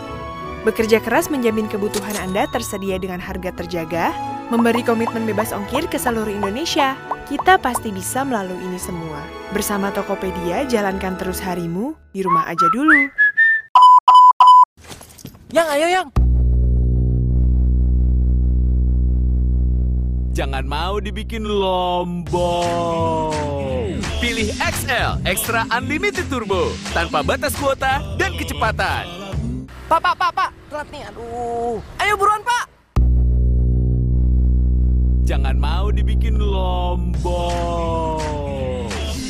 Bekerja 0.63 1.03
keras 1.03 1.27
menjamin 1.27 1.67
kebutuhan 1.67 2.15
Anda 2.23 2.47
tersedia 2.47 2.95
dengan 2.95 3.19
harga 3.19 3.51
terjaga, 3.51 4.15
memberi 4.47 4.79
komitmen 4.79 5.27
bebas 5.27 5.51
ongkir 5.51 5.91
ke 5.91 5.99
seluruh 5.99 6.31
Indonesia. 6.31 6.95
Kita 7.27 7.59
pasti 7.59 7.91
bisa 7.91 8.23
melalui 8.23 8.63
ini 8.63 8.79
semua. 8.79 9.19
Bersama 9.51 9.91
Tokopedia, 9.91 10.63
jalankan 10.71 11.19
terus 11.19 11.43
harimu 11.43 11.99
di 12.15 12.23
rumah 12.23 12.47
aja 12.47 12.63
dulu. 12.71 13.11
Yang, 15.53 15.67
ayo 15.77 15.85
yang. 15.85 16.09
Jangan 20.33 20.65
mau 20.65 20.97
dibikin 20.97 21.45
lombong. 21.45 23.29
Pilih 24.17 24.49
XL, 24.57 25.21
Extra 25.29 25.69
Unlimited 25.69 26.25
Turbo, 26.25 26.73
tanpa 26.89 27.21
batas 27.21 27.53
kuota 27.53 28.01
dan 28.17 28.33
kecepatan. 28.33 29.05
Pak, 29.85 30.01
pak, 30.01 30.17
pak, 30.17 30.33
pak. 30.33 30.49
Telat 30.73 30.89
nih, 30.89 31.05
aduh. 31.13 31.77
Ayo 32.01 32.17
buruan, 32.17 32.41
pak. 32.41 32.65
Jangan 35.21 35.53
mau 35.53 35.93
dibikin 35.93 36.41
lombong. 36.41 38.17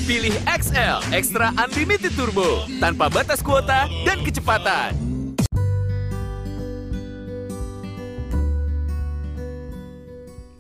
Pilih 0.08 0.40
XL, 0.48 1.04
Extra 1.12 1.52
Unlimited 1.60 2.16
Turbo, 2.16 2.64
tanpa 2.80 3.12
batas 3.12 3.44
kuota 3.44 3.92
dan 4.08 4.24
kecepatan. 4.24 5.13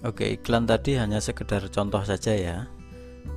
Oke, 0.03 0.35
iklan 0.35 0.67
tadi 0.67 0.99
hanya 0.99 1.23
sekedar 1.23 1.63
contoh 1.71 2.03
saja 2.03 2.35
ya. 2.35 2.57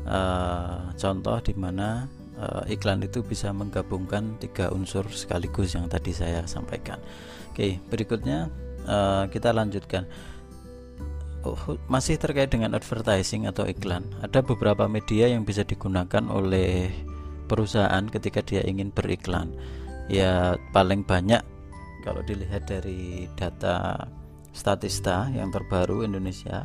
Uh, 0.02 0.90
contoh 0.98 1.38
di 1.38 1.54
mana 1.54 2.10
uh, 2.42 2.66
iklan 2.66 3.06
itu 3.06 3.22
bisa 3.22 3.54
menggabungkan 3.54 4.34
tiga 4.42 4.74
unsur 4.74 5.06
sekaligus 5.06 5.78
yang 5.78 5.86
tadi 5.86 6.10
saya 6.10 6.42
sampaikan. 6.42 6.98
Oke, 7.54 7.78
berikutnya 7.86 8.50
uh, 8.82 9.30
kita 9.30 9.54
lanjutkan. 9.54 10.10
Oh, 11.46 11.78
masih 11.86 12.18
terkait 12.18 12.50
dengan 12.50 12.74
advertising 12.74 13.46
atau 13.46 13.62
iklan. 13.70 14.02
Ada 14.18 14.42
beberapa 14.42 14.90
media 14.90 15.30
yang 15.30 15.46
bisa 15.46 15.62
digunakan 15.62 16.26
oleh 16.26 16.90
perusahaan 17.46 18.02
ketika 18.10 18.42
dia 18.42 18.66
ingin 18.66 18.90
beriklan. 18.90 19.54
Ya 20.10 20.58
paling 20.74 21.06
banyak 21.06 21.46
kalau 22.02 22.26
dilihat 22.26 22.66
dari 22.66 23.30
data 23.38 24.02
statista 24.56 25.28
yang 25.36 25.52
terbaru 25.52 26.00
Indonesia, 26.08 26.64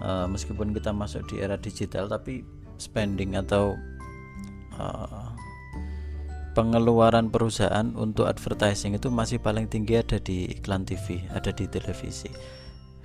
uh, 0.00 0.24
meskipun 0.24 0.72
kita 0.72 0.96
masuk 0.96 1.28
di 1.28 1.44
era 1.44 1.60
digital, 1.60 2.08
tapi 2.08 2.40
spending 2.80 3.36
atau 3.36 3.76
Eh, 4.72 5.30
pengeluaran 6.52 7.32
perusahaan 7.32 7.96
untuk 7.96 8.28
advertising 8.28 8.92
itu 8.92 9.08
masih 9.08 9.40
paling 9.40 9.72
tinggi 9.72 9.96
ada 9.96 10.20
di 10.20 10.52
iklan 10.52 10.84
TV, 10.84 11.24
ada 11.32 11.48
di 11.48 11.64
televisi. 11.64 12.28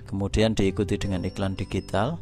Kemudian 0.04 0.52
diikuti 0.52 1.00
dengan 1.00 1.24
iklan 1.24 1.56
digital, 1.56 2.20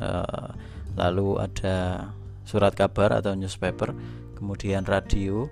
uh, 0.00 0.48
lalu 0.96 1.40
ada 1.40 2.08
surat 2.44 2.72
kabar 2.72 3.20
atau 3.20 3.32
newspaper, 3.36 3.92
kemudian 4.36 4.84
radio 4.84 5.48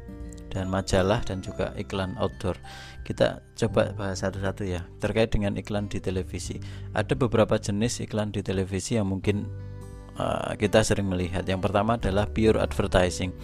dan 0.55 0.71
majalah 0.71 1.21
dan 1.27 1.43
juga 1.43 1.75
iklan 1.75 2.15
outdoor. 2.17 2.55
Kita 3.03 3.43
coba 3.59 3.93
bahas 3.99 4.23
satu-satu 4.23 4.63
ya 4.65 4.87
terkait 5.03 5.35
dengan 5.35 5.59
iklan 5.59 5.91
di 5.91 5.99
televisi. 5.99 6.63
Ada 6.95 7.19
beberapa 7.19 7.59
jenis 7.59 8.01
iklan 8.07 8.31
di 8.31 8.41
televisi 8.41 8.97
yang 8.97 9.11
mungkin 9.11 9.51
uh, 10.17 10.55
kita 10.55 10.81
sering 10.87 11.11
melihat. 11.11 11.43
Yang 11.45 11.69
pertama 11.69 11.99
adalah 11.99 12.31
pure 12.31 12.63
advertising. 12.63 13.35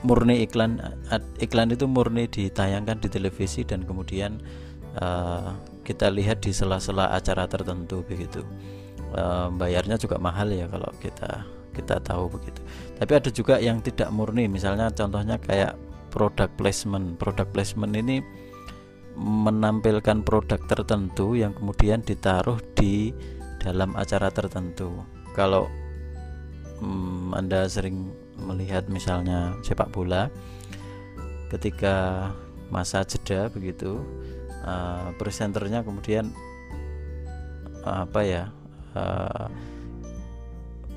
Murni 0.00 0.40
iklan 0.48 0.80
iklan 1.44 1.76
itu 1.76 1.84
murni 1.84 2.24
ditayangkan 2.24 3.04
di 3.04 3.12
televisi 3.12 3.68
dan 3.68 3.84
kemudian 3.84 4.40
uh, 4.96 5.52
kita 5.84 6.08
lihat 6.08 6.40
di 6.40 6.56
sela-sela 6.56 7.12
acara 7.12 7.44
tertentu 7.44 8.00
begitu. 8.08 8.40
Uh, 9.12 9.52
bayarnya 9.52 10.00
juga 10.00 10.16
mahal 10.16 10.48
ya 10.56 10.64
kalau 10.72 10.88
kita 11.04 11.44
kita 11.76 12.02
tahu 12.02 12.32
begitu. 12.32 12.60
Tapi 12.98 13.12
ada 13.14 13.30
juga 13.30 13.54
yang 13.62 13.78
tidak 13.84 14.10
murni, 14.10 14.50
misalnya 14.50 14.90
contohnya 14.90 15.38
kayak 15.38 15.78
product 16.10 16.58
placement. 16.58 17.16
Product 17.16 17.50
placement 17.54 17.94
ini 17.94 18.20
menampilkan 19.16 20.22
produk 20.22 20.60
tertentu 20.66 21.34
yang 21.34 21.54
kemudian 21.56 22.02
ditaruh 22.02 22.58
di 22.74 23.14
dalam 23.60 23.94
acara 23.94 24.30
tertentu. 24.32 25.02
Kalau 25.34 25.70
hmm, 26.80 27.36
Anda 27.36 27.68
sering 27.70 28.10
melihat 28.40 28.88
misalnya 28.88 29.54
sepak 29.60 29.92
bola 29.92 30.32
ketika 31.52 32.28
masa 32.72 33.02
jeda 33.04 33.50
begitu 33.50 34.00
uh, 34.64 35.12
presenternya 35.20 35.84
kemudian 35.84 36.32
apa 37.84 38.20
ya 38.22 38.44
uh, 38.94 39.50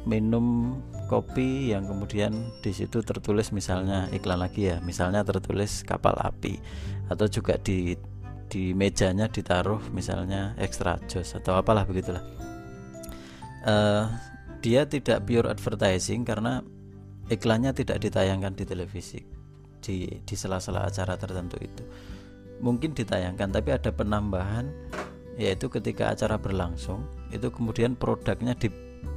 minum 0.06 0.78
kopi 1.08 1.76
yang 1.76 1.86
kemudian 1.86 2.32
di 2.64 2.72
situ 2.72 3.04
tertulis 3.04 3.52
misalnya 3.52 4.08
iklan 4.16 4.40
lagi 4.42 4.72
ya 4.72 4.78
misalnya 4.82 5.22
tertulis 5.22 5.84
kapal 5.84 6.16
api 6.18 6.58
atau 7.12 7.28
juga 7.28 7.60
di 7.60 7.96
di 8.48 8.70
mejanya 8.78 9.26
ditaruh 9.26 9.82
misalnya 9.90 10.54
extra 10.62 11.02
jos 11.10 11.34
atau 11.34 11.58
apalah 11.58 11.90
begitulah. 11.90 12.22
Uh, 13.64 14.06
dia 14.62 14.86
tidak 14.86 15.26
pure 15.26 15.50
advertising 15.50 16.22
karena 16.22 16.62
iklannya 17.32 17.74
tidak 17.74 18.04
ditayangkan 18.04 18.54
di 18.54 18.64
televisi 18.68 19.20
di 19.82 20.22
di 20.22 20.36
sela-sela 20.38 20.86
acara 20.86 21.18
tertentu 21.18 21.58
itu. 21.60 21.84
Mungkin 22.62 22.94
ditayangkan 22.94 23.50
tapi 23.52 23.74
ada 23.74 23.90
penambahan 23.90 24.70
yaitu 25.36 25.66
ketika 25.68 26.14
acara 26.14 26.38
berlangsung 26.38 27.10
itu 27.34 27.50
kemudian 27.50 27.98
produknya 27.98 28.54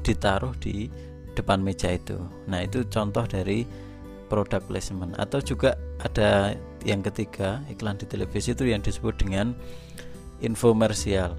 ditaruh 0.00 0.56
di 0.56 0.88
depan 1.36 1.60
meja 1.60 1.92
itu. 1.92 2.16
Nah 2.48 2.64
itu 2.64 2.82
contoh 2.88 3.28
dari 3.28 3.68
product 4.32 4.66
placement. 4.66 5.14
Atau 5.20 5.44
juga 5.44 5.76
ada 6.00 6.56
yang 6.82 7.04
ketiga 7.04 7.60
iklan 7.68 8.00
di 8.00 8.08
televisi 8.08 8.56
itu 8.56 8.64
yang 8.66 8.80
disebut 8.80 9.14
dengan 9.20 9.52
infomersial 10.40 11.36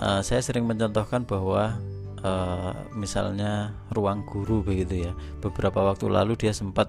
uh, 0.00 0.20
saya 0.24 0.40
sering 0.40 0.64
mencontohkan 0.64 1.28
bahwa 1.28 1.76
uh, 2.24 2.72
misalnya 2.96 3.76
ruang 3.92 4.24
guru 4.26 4.64
begitu 4.64 5.06
ya. 5.08 5.12
Beberapa 5.44 5.84
waktu 5.84 6.08
lalu 6.08 6.34
dia 6.34 6.56
sempat 6.56 6.88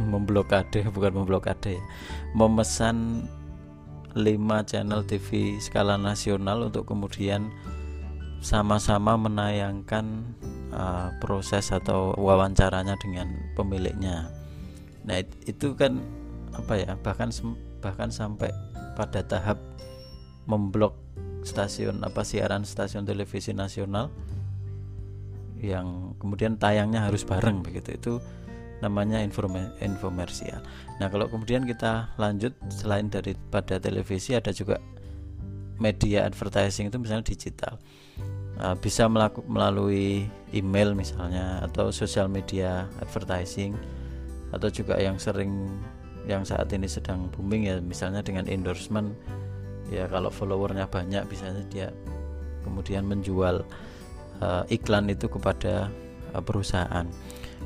memblokade 0.00 0.84
bukan 0.94 1.24
memblokade 1.24 1.78
ya, 1.78 1.82
memesan 2.34 3.26
5 4.10 4.26
channel 4.66 5.06
TV 5.06 5.60
skala 5.62 5.94
nasional 5.94 6.66
untuk 6.66 6.90
kemudian 6.90 7.46
sama-sama 8.42 9.14
menayangkan 9.14 10.34
uh, 10.74 11.14
proses 11.22 11.70
atau 11.70 12.14
wawancaranya 12.16 12.96
dengan 12.98 13.30
pemiliknya. 13.54 14.30
Nah, 15.06 15.22
itu 15.46 15.74
kan 15.74 16.02
apa 16.54 16.74
ya? 16.78 16.92
Bahkan 16.98 17.30
bahkan 17.80 18.10
sampai 18.12 18.50
pada 18.94 19.24
tahap 19.24 19.56
memblok 20.44 20.98
stasiun 21.40 22.04
apa 22.04 22.20
siaran 22.20 22.66
stasiun 22.68 23.08
televisi 23.08 23.56
nasional 23.56 24.12
yang 25.60 26.16
kemudian 26.20 26.56
tayangnya 26.56 27.06
harus 27.06 27.24
bareng 27.24 27.64
begitu. 27.64 27.96
Itu 27.96 28.12
namanya 28.80 29.20
infomersial. 29.80 30.64
Nah, 30.98 31.08
kalau 31.12 31.28
kemudian 31.28 31.68
kita 31.68 32.16
lanjut 32.16 32.56
selain 32.72 33.12
daripada 33.12 33.76
televisi 33.76 34.32
ada 34.32 34.52
juga 34.56 34.80
media 35.80 36.28
advertising 36.28 36.88
itu 36.92 36.96
misalnya 37.00 37.28
digital. 37.28 37.80
Uh, 38.60 38.76
bisa 38.76 39.08
melaku, 39.08 39.40
melalui 39.48 40.28
email 40.52 40.92
misalnya 40.92 41.64
atau 41.64 41.88
sosial 41.88 42.28
media 42.28 42.84
advertising 43.00 43.72
atau 44.52 44.68
juga 44.68 45.00
yang 45.00 45.16
sering 45.16 45.80
yang 46.28 46.44
saat 46.44 46.68
ini 46.76 46.84
sedang 46.84 47.32
booming 47.32 47.72
ya 47.72 47.80
misalnya 47.80 48.20
dengan 48.20 48.44
endorsement 48.52 49.16
ya 49.88 50.04
kalau 50.12 50.28
followernya 50.28 50.92
banyak 50.92 51.24
misalnya 51.32 51.64
dia 51.72 51.88
kemudian 52.60 53.08
menjual 53.08 53.64
uh, 54.44 54.62
iklan 54.68 55.08
itu 55.08 55.26
kepada 55.26 55.88
uh, 56.36 56.42
perusahaan. 56.44 57.08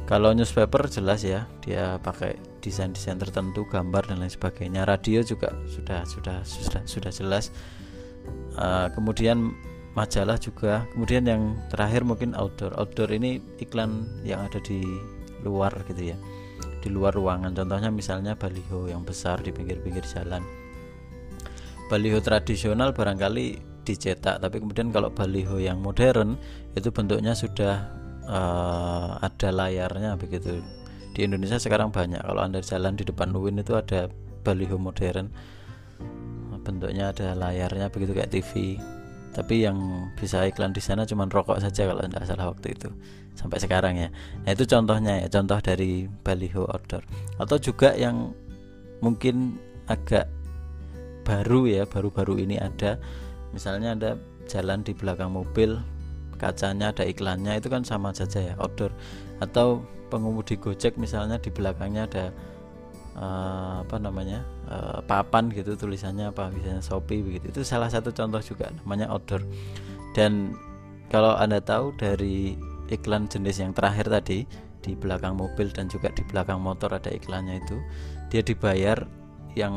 Kalau 0.05 0.31
newspaper 0.37 0.87
jelas 0.91 1.25
ya 1.25 1.49
dia 1.65 1.97
pakai 2.03 2.37
desain-desain 2.61 3.21
tertentu 3.21 3.65
gambar 3.69 4.09
dan 4.09 4.21
lain 4.21 4.33
sebagainya. 4.33 4.85
Radio 4.87 5.25
juga 5.25 5.53
sudah 5.67 6.05
sudah 6.07 6.45
sudah 6.45 6.83
sudah 6.85 7.13
jelas. 7.13 7.51
Uh, 8.57 8.89
kemudian 8.97 9.53
majalah 9.95 10.37
juga. 10.37 10.85
Kemudian 10.93 11.25
yang 11.25 11.43
terakhir 11.71 12.03
mungkin 12.03 12.35
outdoor. 12.35 12.75
Outdoor 12.77 13.15
ini 13.15 13.39
iklan 13.63 14.07
yang 14.27 14.45
ada 14.45 14.59
di 14.61 14.83
luar 15.47 15.73
gitu 15.89 16.15
ya. 16.15 16.17
Di 16.83 16.91
luar 16.91 17.15
ruangan. 17.15 17.55
Contohnya 17.55 17.89
misalnya 17.89 18.35
baliho 18.35 18.91
yang 18.91 19.07
besar 19.07 19.41
di 19.41 19.55
pinggir-pinggir 19.55 20.05
jalan. 20.05 20.43
Baliho 21.89 22.19
tradisional 22.21 22.93
barangkali 22.93 23.73
dicetak 23.85 24.41
tapi 24.41 24.65
kemudian 24.65 24.89
kalau 24.89 25.13
baliho 25.13 25.61
yang 25.61 25.77
modern 25.85 26.41
itu 26.73 26.89
bentuknya 26.89 27.37
sudah 27.37 27.93
uh, 28.27 29.21
ada 29.23 29.49
layarnya 29.55 30.19
begitu. 30.19 30.61
Di 31.15 31.31
Indonesia 31.31 31.63
sekarang 31.63 31.95
banyak. 31.95 32.19
Kalau 32.19 32.43
anda 32.43 32.59
jalan 32.59 32.99
di 32.99 33.07
depan 33.07 33.31
UIN 33.31 33.63
itu 33.63 33.79
ada 33.79 34.11
baliho 34.43 34.75
modern. 34.75 35.31
Bentuknya 36.65 37.13
ada 37.13 37.37
layarnya 37.37 37.93
begitu 37.93 38.17
kayak 38.17 38.33
TV 38.33 38.81
tapi 39.35 39.67
yang 39.67 40.09
bisa 40.15 40.47
iklan 40.47 40.71
di 40.71 40.79
sana 40.79 41.03
cuma 41.03 41.27
rokok 41.27 41.59
saja 41.59 41.91
kalau 41.91 42.07
tidak 42.07 42.25
salah 42.25 42.47
waktu 42.55 42.71
itu 42.71 42.89
sampai 43.35 43.59
sekarang 43.59 43.95
ya. 43.99 44.09
Nah 44.47 44.51
itu 44.55 44.65
contohnya 44.65 45.27
ya 45.27 45.29
contoh 45.29 45.59
dari 45.59 46.07
baliho 46.23 46.65
outdoor. 46.71 47.03
Atau 47.43 47.59
juga 47.59 47.93
yang 47.99 48.31
mungkin 49.03 49.59
agak 49.91 50.31
baru 51.27 51.67
ya 51.67 51.83
baru-baru 51.85 52.47
ini 52.47 52.63
ada. 52.63 52.97
Misalnya 53.51 53.99
ada 53.99 54.11
jalan 54.47 54.87
di 54.87 54.95
belakang 54.95 55.35
mobil 55.35 55.79
kacanya 56.35 56.91
ada 56.91 57.07
iklannya 57.07 57.59
itu 57.59 57.71
kan 57.71 57.83
sama 57.83 58.15
saja 58.15 58.39
ya 58.39 58.55
outdoor. 58.63 58.95
Atau 59.43 59.83
pengemudi 60.15 60.55
Gojek 60.55 60.95
misalnya 60.95 61.43
di 61.43 61.51
belakangnya 61.51 62.07
ada 62.07 62.25
uh, 63.19 63.83
apa 63.83 63.97
namanya 63.99 64.47
uh, 64.69 65.01
papan 65.05 65.49
gitu 65.53 65.77
tulisannya 65.77 66.31
apa 66.31 66.51
misalnya 66.53 66.83
Shopee 66.85 67.25
begitu. 67.25 67.51
Itu 67.51 67.63
salah 67.67 67.89
satu 67.89 68.11
contoh 68.13 68.41
juga 68.41 68.71
namanya 68.83 69.11
outdoor. 69.13 69.45
Dan 70.15 70.55
kalau 71.11 71.35
anda 71.37 71.61
tahu 71.61 71.95
dari 71.97 72.55
iklan 72.93 73.27
jenis 73.31 73.61
yang 73.61 73.73
terakhir 73.73 74.09
tadi 74.13 74.45
di 74.85 74.93
belakang 74.93 75.41
mobil 75.41 75.73
dan 75.73 75.89
juga 75.89 76.13
di 76.13 76.21
belakang 76.29 76.61
motor 76.61 76.93
ada 76.93 77.09
iklannya 77.09 77.65
itu 77.65 77.81
dia 78.29 78.45
dibayar 78.45 79.09
yang 79.55 79.73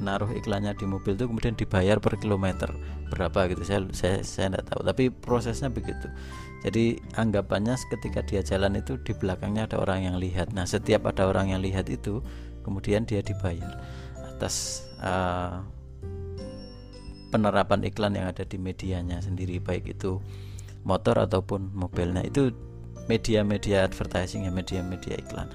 naruh 0.00 0.32
iklannya 0.32 0.72
di 0.74 0.88
mobil 0.88 1.14
itu 1.14 1.28
kemudian 1.28 1.54
dibayar 1.54 2.00
per 2.00 2.16
kilometer 2.16 2.72
berapa 3.12 3.52
gitu. 3.52 3.62
Saya 3.62 3.84
saya 3.92 4.24
saya 4.24 4.46
tidak 4.52 4.64
tahu 4.72 4.80
tapi 4.84 5.04
prosesnya 5.12 5.68
begitu. 5.68 6.08
Jadi 6.64 6.98
anggapannya 7.14 7.78
ketika 7.92 8.24
dia 8.26 8.42
jalan 8.42 8.80
itu 8.80 8.98
di 8.98 9.14
belakangnya 9.14 9.70
ada 9.70 9.78
orang 9.78 10.08
yang 10.10 10.16
lihat. 10.18 10.50
Nah 10.56 10.66
setiap 10.66 11.06
ada 11.06 11.28
orang 11.28 11.54
yang 11.54 11.60
lihat 11.62 11.86
itu 11.86 12.24
kemudian 12.68 13.08
dia 13.08 13.24
dibayar 13.24 13.80
atas 14.36 14.84
uh, 15.00 15.64
penerapan 17.32 17.88
iklan 17.88 18.12
yang 18.12 18.28
ada 18.28 18.44
di 18.44 18.60
medianya 18.60 19.24
sendiri 19.24 19.56
baik 19.56 19.88
itu 19.96 20.20
motor 20.84 21.16
ataupun 21.24 21.72
mobilnya 21.72 22.20
itu 22.24 22.52
media-media 23.08 23.88
advertising 23.88 24.44
ya 24.44 24.52
media-media 24.52 25.16
iklan 25.16 25.48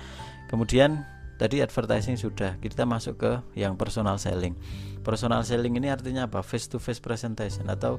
kemudian 0.49 1.06
Tadi 1.34 1.60
advertising 1.60 2.15
sudah, 2.15 2.62
kita 2.62 2.86
masuk 2.86 3.19
ke 3.19 3.32
yang 3.58 3.73
personal 3.73 4.21
selling. 4.21 4.54
Personal 5.02 5.41
selling 5.41 5.76
ini 5.76 5.89
artinya 5.89 6.30
apa? 6.30 6.45
Face 6.45 6.69
to 6.69 6.78
face 6.78 7.02
presentation 7.02 7.67
atau 7.67 7.97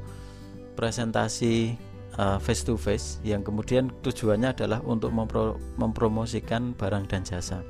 presentasi 0.79 1.75
uh, 2.17 2.39
face 2.39 2.63
to 2.63 2.79
face 2.79 3.19
yang 3.27 3.43
kemudian 3.43 3.91
tujuannya 4.01 4.55
adalah 4.55 4.81
untuk 4.87 5.11
mempro 5.11 5.59
mempromosikan 5.77 6.73
barang 6.79 7.05
dan 7.11 7.27
jasa. 7.27 7.61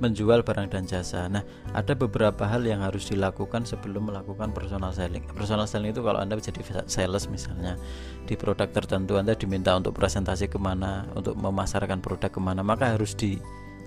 Menjual 0.00 0.40
barang 0.40 0.72
dan 0.72 0.88
jasa. 0.88 1.28
Nah, 1.28 1.44
ada 1.76 1.92
beberapa 1.92 2.48
hal 2.48 2.64
yang 2.64 2.80
harus 2.80 3.12
dilakukan 3.12 3.68
sebelum 3.68 4.08
melakukan 4.08 4.48
personal 4.56 4.96
selling. 4.96 5.28
Personal 5.36 5.68
selling 5.68 5.92
itu 5.92 6.00
kalau 6.00 6.16
Anda 6.24 6.40
menjadi 6.40 6.88
sales 6.88 7.28
misalnya 7.28 7.76
di 8.24 8.32
produk 8.32 8.72
tertentu 8.72 9.20
Anda 9.20 9.36
diminta 9.36 9.76
untuk 9.76 9.92
presentasi 10.00 10.48
ke 10.48 10.56
mana, 10.56 11.04
untuk 11.12 11.36
memasarkan 11.36 12.00
produk 12.00 12.32
ke 12.32 12.40
mana, 12.40 12.64
maka 12.64 12.96
harus 12.96 13.12
di 13.12 13.36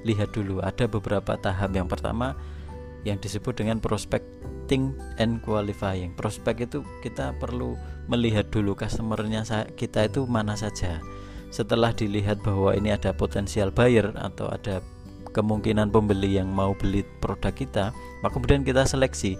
lihat 0.05 0.35
dulu 0.35 0.61
ada 0.61 0.85
beberapa 0.85 1.33
tahap 1.39 1.73
yang 1.73 1.87
pertama 1.87 2.35
yang 3.03 3.19
disebut 3.19 3.55
dengan 3.59 3.79
prospecting 3.83 4.95
and 5.19 5.43
qualifying 5.43 6.11
prospek 6.15 6.67
itu 6.67 6.83
kita 7.03 7.35
perlu 7.39 7.75
melihat 8.07 8.47
dulu 8.51 8.75
customernya 8.75 9.43
kita 9.75 10.07
itu 10.07 10.27
mana 10.27 10.55
saja 10.55 10.99
setelah 11.53 11.95
dilihat 11.95 12.41
bahwa 12.41 12.73
ini 12.75 12.91
ada 12.95 13.13
potensial 13.15 13.69
buyer 13.69 14.11
atau 14.17 14.49
ada 14.49 14.83
kemungkinan 15.33 15.89
pembeli 15.89 16.37
yang 16.37 16.53
mau 16.53 16.77
beli 16.77 17.01
produk 17.19 17.51
kita 17.51 17.85
maka 18.21 18.33
kemudian 18.37 18.61
kita 18.61 18.85
seleksi 18.85 19.35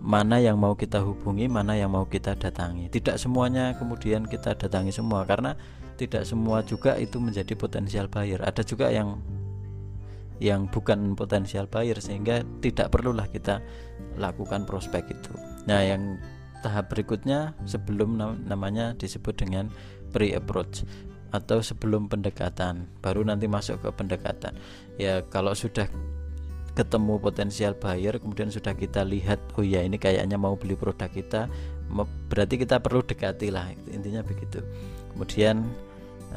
mana 0.00 0.40
yang 0.40 0.56
mau 0.56 0.72
kita 0.72 1.04
hubungi 1.04 1.44
mana 1.46 1.76
yang 1.76 1.92
mau 1.92 2.08
kita 2.08 2.32
datangi. 2.32 2.88
Tidak 2.88 3.20
semuanya 3.20 3.76
kemudian 3.76 4.24
kita 4.24 4.56
datangi 4.56 4.96
semua 4.96 5.28
karena 5.28 5.54
tidak 6.00 6.24
semua 6.24 6.64
juga 6.64 6.96
itu 6.96 7.20
menjadi 7.20 7.52
potensial 7.52 8.08
buyer. 8.08 8.40
Ada 8.40 8.64
juga 8.64 8.88
yang 8.88 9.20
yang 10.40 10.72
bukan 10.72 11.12
potensial 11.12 11.68
buyer 11.68 12.00
sehingga 12.00 12.40
tidak 12.64 12.88
perlulah 12.88 13.28
kita 13.28 13.60
lakukan 14.16 14.64
prospek 14.64 15.12
itu. 15.12 15.36
Nah, 15.68 15.84
yang 15.84 16.16
tahap 16.64 16.88
berikutnya 16.88 17.52
sebelum 17.68 18.16
namanya 18.48 18.96
disebut 18.96 19.36
dengan 19.36 19.68
pre-approach 20.16 20.88
atau 21.30 21.62
sebelum 21.62 22.10
pendekatan, 22.10 22.90
baru 23.02 23.22
nanti 23.22 23.46
masuk 23.46 23.82
ke 23.82 23.90
pendekatan. 23.94 24.54
Ya, 24.98 25.22
kalau 25.30 25.54
sudah 25.54 25.86
ketemu 26.74 27.18
potensial 27.18 27.74
buyer 27.74 28.16
kemudian 28.22 28.48
sudah 28.48 28.72
kita 28.78 29.02
lihat 29.02 29.42
oh 29.58 29.66
ya 29.66 29.82
ini 29.82 29.98
kayaknya 29.98 30.38
mau 30.38 30.54
beli 30.54 30.78
produk 30.78 31.10
kita 31.10 31.50
berarti 32.30 32.62
kita 32.62 32.78
perlu 32.78 33.02
dekati 33.02 33.50
lah 33.50 33.74
intinya 33.90 34.22
begitu. 34.22 34.62
Kemudian 35.10 35.66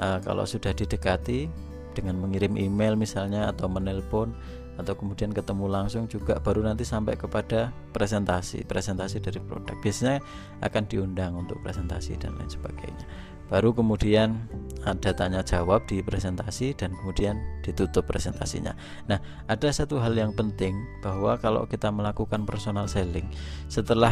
uh, 0.02 0.18
kalau 0.26 0.44
sudah 0.50 0.74
didekati 0.74 1.46
dengan 1.94 2.18
mengirim 2.18 2.58
email 2.58 2.98
misalnya 2.98 3.54
atau 3.54 3.70
menelpon 3.70 4.34
atau 4.74 4.98
kemudian 4.98 5.30
ketemu 5.30 5.70
langsung 5.70 6.10
juga 6.10 6.42
baru 6.42 6.66
nanti 6.66 6.82
sampai 6.82 7.14
kepada 7.14 7.70
presentasi 7.94 8.66
presentasi 8.66 9.22
dari 9.22 9.38
produk. 9.38 9.78
Biasanya 9.78 10.18
akan 10.66 10.84
diundang 10.90 11.38
untuk 11.38 11.62
presentasi 11.62 12.18
dan 12.18 12.34
lain 12.42 12.50
sebagainya 12.50 13.33
baru 13.54 13.70
kemudian 13.78 14.50
ada 14.82 15.14
tanya 15.14 15.46
jawab 15.46 15.86
di 15.86 16.02
presentasi 16.02 16.74
dan 16.74 16.98
kemudian 16.98 17.38
ditutup 17.62 18.10
presentasinya. 18.10 18.74
Nah, 19.06 19.22
ada 19.46 19.70
satu 19.70 20.02
hal 20.02 20.18
yang 20.18 20.34
penting 20.34 20.74
bahwa 21.06 21.38
kalau 21.38 21.70
kita 21.70 21.94
melakukan 21.94 22.50
personal 22.50 22.90
selling 22.90 23.30
setelah 23.70 24.12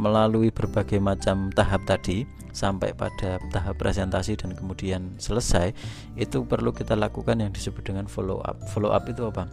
melalui 0.00 0.48
berbagai 0.48 1.00
macam 1.00 1.52
tahap 1.52 1.84
tadi 1.84 2.24
sampai 2.56 2.96
pada 2.96 3.36
tahap 3.52 3.76
presentasi 3.76 4.40
dan 4.40 4.56
kemudian 4.56 5.16
selesai 5.20 5.76
itu 6.16 6.44
perlu 6.44 6.72
kita 6.72 6.96
lakukan 6.96 7.36
yang 7.40 7.52
disebut 7.52 7.84
dengan 7.84 8.08
follow 8.08 8.40
up. 8.40 8.56
Follow 8.72 8.92
up 8.92 9.04
itu 9.08 9.28
apa? 9.28 9.44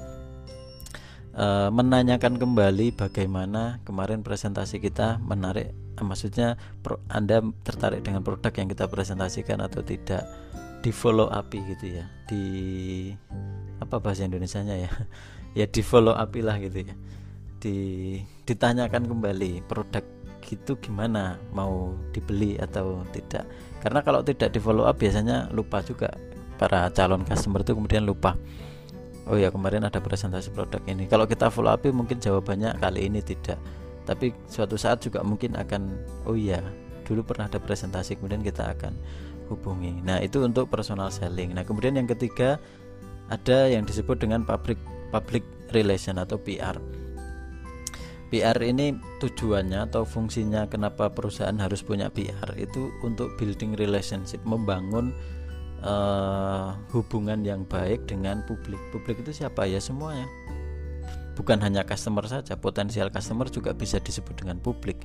E, 1.36 1.46
menanyakan 1.72 2.40
kembali 2.40 2.96
bagaimana 2.96 3.84
kemarin 3.84 4.24
presentasi 4.24 4.80
kita 4.80 5.20
menarik 5.24 5.72
eh, 5.72 5.83
maksudnya 6.02 6.58
Anda 7.14 7.46
tertarik 7.62 8.02
dengan 8.02 8.26
produk 8.26 8.50
yang 8.50 8.66
kita 8.66 8.90
presentasikan 8.90 9.62
atau 9.62 9.86
tidak? 9.86 10.26
Di 10.82 10.90
follow 10.90 11.30
up 11.30 11.54
gitu 11.54 12.02
ya? 12.02 12.10
Di 12.26 12.44
apa 13.78 14.02
bahasa 14.02 14.26
Indonesia 14.26 14.60
nya 14.66 14.90
ya? 14.90 14.92
Ya 15.54 15.70
di 15.70 15.86
follow 15.86 16.18
up 16.18 16.34
lah 16.34 16.58
gitu 16.58 16.82
ya? 16.82 16.98
Di 17.62 17.78
ditanyakan 18.50 19.06
kembali 19.06 19.62
produk 19.70 20.02
gitu 20.42 20.82
gimana? 20.82 21.38
Mau 21.54 21.94
dibeli 22.10 22.58
atau 22.58 23.06
tidak? 23.14 23.46
Karena 23.78 24.02
kalau 24.02 24.26
tidak 24.26 24.50
di 24.50 24.58
follow 24.58 24.90
up 24.90 24.98
biasanya 24.98 25.54
lupa 25.54 25.86
juga 25.86 26.10
para 26.58 26.90
calon 26.90 27.22
customer 27.22 27.62
itu 27.62 27.78
kemudian 27.78 28.02
lupa. 28.02 28.34
Oh 29.30 29.38
ya 29.38 29.54
kemarin 29.54 29.86
ada 29.86 30.02
presentasi 30.02 30.50
produk 30.50 30.82
ini. 30.90 31.06
Kalau 31.06 31.30
kita 31.30 31.54
follow 31.54 31.70
up 31.70 31.86
mungkin 31.86 32.18
jawabannya 32.18 32.82
kali 32.82 33.14
ini 33.14 33.22
tidak 33.22 33.62
tapi 34.04 34.36
suatu 34.48 34.76
saat 34.76 35.04
juga 35.04 35.24
mungkin 35.24 35.56
akan 35.56 35.82
oh 36.28 36.36
iya 36.36 36.60
dulu 37.04 37.24
pernah 37.24 37.52
ada 37.52 37.60
presentasi 37.60 38.20
kemudian 38.20 38.44
kita 38.44 38.72
akan 38.76 38.96
hubungi. 39.52 40.00
Nah 40.04 40.24
itu 40.24 40.40
untuk 40.40 40.72
personal 40.72 41.12
selling. 41.12 41.52
Nah 41.52 41.68
kemudian 41.68 42.00
yang 42.00 42.08
ketiga 42.08 42.60
ada 43.28 43.68
yang 43.68 43.84
disebut 43.84 44.24
dengan 44.24 44.48
public 44.48 44.80
public 45.12 45.44
relation 45.76 46.16
atau 46.16 46.40
PR 46.40 46.80
PR 48.34 48.58
ini 48.66 48.98
tujuannya 49.22 49.94
atau 49.94 50.10
fungsinya 50.10 50.66
kenapa 50.66 51.14
perusahaan 51.14 51.54
harus 51.62 51.86
punya 51.86 52.10
PR 52.10 52.50
itu 52.58 52.90
untuk 53.06 53.30
building 53.38 53.78
relationship, 53.78 54.42
membangun 54.42 55.14
uh, 55.86 56.74
hubungan 56.90 57.46
yang 57.46 57.62
baik 57.70 58.10
dengan 58.10 58.42
publik. 58.50 58.82
Publik 58.90 59.22
itu 59.22 59.46
siapa? 59.46 59.70
Ya 59.70 59.78
semuanya. 59.78 60.26
Bukan 61.34 61.62
hanya 61.66 61.82
customer 61.82 62.26
saja, 62.30 62.54
potensial 62.54 63.10
customer 63.10 63.50
juga 63.50 63.74
bisa 63.74 63.98
disebut 63.98 64.38
dengan 64.38 64.62
publik. 64.62 65.02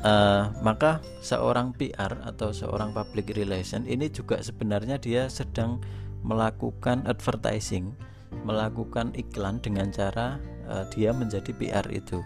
Uh, 0.00 0.48
maka 0.64 1.04
seorang 1.20 1.76
PR 1.76 2.24
atau 2.24 2.56
seorang 2.56 2.88
public 2.96 3.36
relation 3.36 3.84
ini 3.84 4.08
juga 4.08 4.40
sebenarnya 4.40 4.96
dia 4.96 5.28
sedang 5.28 5.76
melakukan 6.24 7.04
advertising, 7.04 7.92
melakukan 8.48 9.12
iklan 9.12 9.60
dengan 9.60 9.92
cara 9.92 10.40
uh, 10.72 10.88
dia 10.88 11.12
menjadi 11.12 11.52
PR 11.52 11.84
itu. 11.92 12.24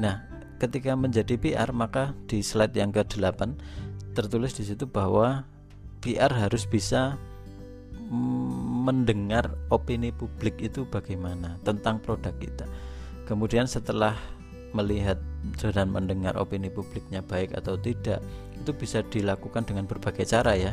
Nah, 0.00 0.24
ketika 0.56 0.96
menjadi 0.96 1.36
PR 1.36 1.68
maka 1.76 2.16
di 2.24 2.40
slide 2.40 2.72
yang 2.72 2.94
ke-8 2.96 3.60
tertulis 4.16 4.56
di 4.56 4.64
situ 4.64 4.88
bahwa 4.88 5.44
PR 6.00 6.32
harus 6.32 6.64
bisa 6.64 7.20
mendengar 8.12 9.56
opini 9.72 10.12
publik 10.12 10.60
itu 10.60 10.84
bagaimana 10.84 11.56
tentang 11.64 11.98
produk 11.98 12.36
kita. 12.36 12.68
Kemudian 13.24 13.64
setelah 13.64 14.14
melihat 14.76 15.16
dan 15.60 15.88
mendengar 15.92 16.36
opini 16.36 16.68
publiknya 16.68 17.24
baik 17.24 17.56
atau 17.56 17.76
tidak, 17.80 18.20
itu 18.56 18.70
bisa 18.76 19.00
dilakukan 19.08 19.64
dengan 19.64 19.88
berbagai 19.88 20.28
cara 20.28 20.52
ya 20.56 20.72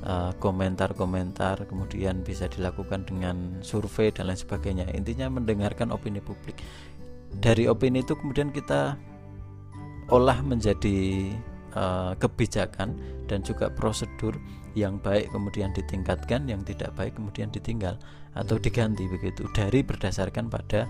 Eh, 0.00 0.32
komentar-komentar, 0.40 1.68
kemudian 1.68 2.24
bisa 2.24 2.48
dilakukan 2.48 3.04
dengan 3.04 3.60
survei 3.60 4.08
dan 4.08 4.32
lain 4.32 4.40
sebagainya. 4.40 4.88
Intinya 4.96 5.28
mendengarkan 5.28 5.92
opini 5.92 6.24
publik. 6.24 6.56
Dari 7.36 7.68
opini 7.68 8.00
itu 8.00 8.16
kemudian 8.16 8.48
kita 8.48 8.96
olah 10.08 10.40
menjadi 10.40 11.28
uh, 11.74 12.12
kebijakan 12.18 12.96
dan 13.26 13.40
juga 13.42 13.70
prosedur 13.70 14.34
yang 14.78 15.02
baik 15.02 15.30
kemudian 15.34 15.74
ditingkatkan, 15.74 16.46
yang 16.46 16.62
tidak 16.62 16.94
baik 16.94 17.18
kemudian 17.18 17.50
ditinggal 17.50 17.98
atau 18.38 18.56
diganti 18.62 19.10
begitu 19.10 19.50
dari 19.50 19.82
berdasarkan 19.82 20.46
pada 20.46 20.86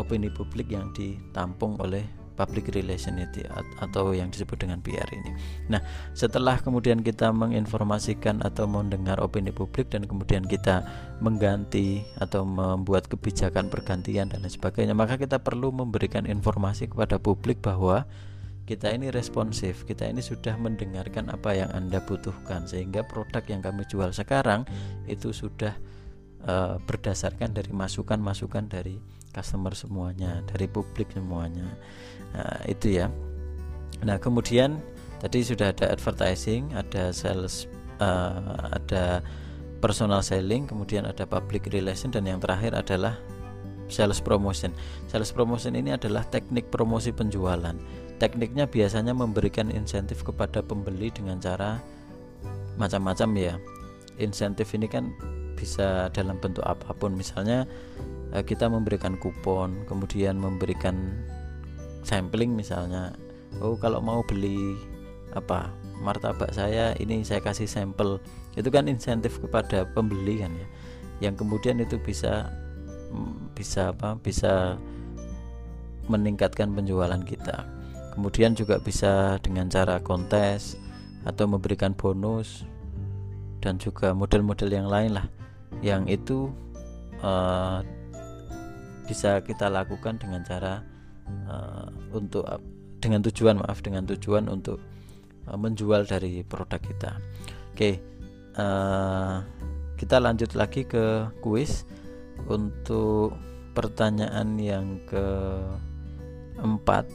opini 0.00 0.26
publik 0.32 0.74
yang 0.74 0.90
ditampung 0.90 1.78
oleh 1.78 2.02
public 2.32 2.72
relation 2.72 3.20
itu 3.20 3.44
atau 3.78 4.16
yang 4.16 4.32
disebut 4.32 4.56
dengan 4.64 4.80
PR 4.80 5.06
ini. 5.12 5.36
Nah, 5.68 5.78
setelah 6.16 6.58
kemudian 6.58 7.04
kita 7.04 7.30
menginformasikan 7.30 8.40
atau 8.42 8.64
mendengar 8.64 9.20
opini 9.20 9.52
publik 9.52 9.92
dan 9.92 10.08
kemudian 10.08 10.48
kita 10.48 10.82
mengganti 11.20 12.02
atau 12.18 12.42
membuat 12.42 13.06
kebijakan 13.06 13.68
pergantian 13.68 14.32
dan 14.32 14.42
lain 14.42 14.50
sebagainya, 14.50 14.96
maka 14.96 15.20
kita 15.20 15.38
perlu 15.38 15.70
memberikan 15.70 16.24
informasi 16.24 16.88
kepada 16.90 17.20
publik 17.20 17.60
bahwa 17.60 18.08
kita 18.72 18.88
ini 18.88 19.12
responsif, 19.12 19.84
kita 19.84 20.08
ini 20.08 20.24
sudah 20.24 20.56
mendengarkan 20.56 21.28
apa 21.28 21.52
yang 21.52 21.68
Anda 21.76 22.00
butuhkan 22.00 22.64
sehingga 22.64 23.04
produk 23.04 23.44
yang 23.44 23.60
kami 23.60 23.84
jual 23.84 24.08
sekarang 24.16 24.64
itu 25.04 25.28
sudah 25.28 25.76
uh, 26.48 26.80
berdasarkan 26.88 27.52
dari 27.52 27.68
masukan-masukan 27.68 28.72
dari 28.72 28.96
customer 29.36 29.76
semuanya, 29.76 30.40
dari 30.48 30.64
publik 30.64 31.12
semuanya. 31.12 31.68
Nah, 32.32 32.64
itu 32.64 32.96
ya. 32.96 33.12
Nah, 34.08 34.16
kemudian 34.16 34.80
tadi 35.20 35.44
sudah 35.44 35.68
ada 35.76 35.92
advertising, 35.92 36.72
ada 36.72 37.12
sales 37.12 37.68
uh, 38.00 38.72
ada 38.72 39.20
personal 39.84 40.24
selling, 40.24 40.64
kemudian 40.64 41.04
ada 41.04 41.28
public 41.28 41.68
relation 41.68 42.08
dan 42.08 42.24
yang 42.24 42.40
terakhir 42.40 42.72
adalah 42.72 43.20
sales 43.92 44.24
promotion. 44.24 44.72
Sales 45.12 45.28
promotion 45.28 45.76
ini 45.76 45.92
adalah 45.92 46.24
teknik 46.24 46.72
promosi 46.72 47.12
penjualan. 47.12 47.76
Tekniknya 48.22 48.70
biasanya 48.70 49.10
memberikan 49.10 49.66
insentif 49.74 50.22
kepada 50.22 50.62
pembeli 50.62 51.10
dengan 51.10 51.42
cara 51.42 51.82
macam-macam 52.78 53.30
ya. 53.34 53.54
Insentif 54.22 54.70
ini 54.78 54.86
kan 54.86 55.10
bisa 55.58 56.06
dalam 56.14 56.38
bentuk 56.38 56.62
apa 56.62 56.94
pun, 56.94 57.18
misalnya 57.18 57.66
Eh, 58.32 58.40
kita 58.40 58.64
memberikan 58.64 59.20
kupon 59.20 59.84
kemudian 59.84 60.40
memberikan 60.40 60.96
sampling 62.00 62.56
misalnya. 62.56 63.12
Oh 63.60 63.76
kalau 63.76 64.00
mau 64.00 64.24
beli 64.24 64.72
apa 65.36 65.68
martabak 66.00 66.48
saya 66.56 66.96
ini 66.96 67.20
saya 67.20 67.44
kasih 67.44 67.68
sampel. 67.68 68.16
Itu 68.56 68.72
kan 68.72 68.88
insentif 68.88 69.36
kepada 69.36 69.84
pembeli 69.84 70.40
kan 70.40 70.52
ya. 70.56 70.68
Yang 71.28 71.44
kemudian 71.44 71.76
itu 71.84 72.00
bisa 72.00 72.48
mm, 73.12 73.52
bisa 73.52 73.92
apa 73.92 74.16
bisa 74.16 74.80
meningkatkan 76.08 76.72
penjualan 76.72 77.20
kita 77.22 77.68
kemudian 78.12 78.52
juga 78.52 78.76
bisa 78.78 79.40
dengan 79.40 79.72
cara 79.72 79.98
kontes 80.04 80.76
atau 81.24 81.48
memberikan 81.48 81.96
bonus 81.96 82.68
dan 83.62 83.78
juga 83.78 84.12
model-model 84.12 84.68
yang 84.68 84.88
lain 84.90 85.16
lah 85.16 85.26
yang 85.80 86.04
itu 86.10 86.50
uh, 87.24 87.80
bisa 89.06 89.40
kita 89.42 89.70
lakukan 89.70 90.18
dengan 90.20 90.44
cara 90.44 90.82
uh, 91.48 91.88
untuk 92.12 92.44
dengan 93.02 93.22
tujuan 93.26 93.58
maaf 93.58 93.82
dengan 93.82 94.06
tujuan 94.06 94.46
untuk 94.46 94.78
uh, 95.50 95.58
menjual 95.58 96.06
dari 96.06 96.46
produk 96.46 96.78
kita. 96.78 97.18
Oke, 97.72 97.76
okay, 97.76 97.94
uh, 98.60 99.42
kita 99.98 100.22
lanjut 100.22 100.54
lagi 100.54 100.86
ke 100.86 101.26
kuis 101.42 101.86
untuk 102.46 103.34
pertanyaan 103.72 104.58
yang 104.58 105.00
keempat. 105.08 107.06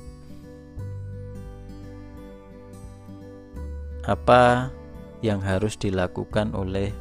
Apa 4.08 4.72
yang 5.20 5.44
harus 5.44 5.76
dilakukan 5.76 6.56
oleh 6.56 6.96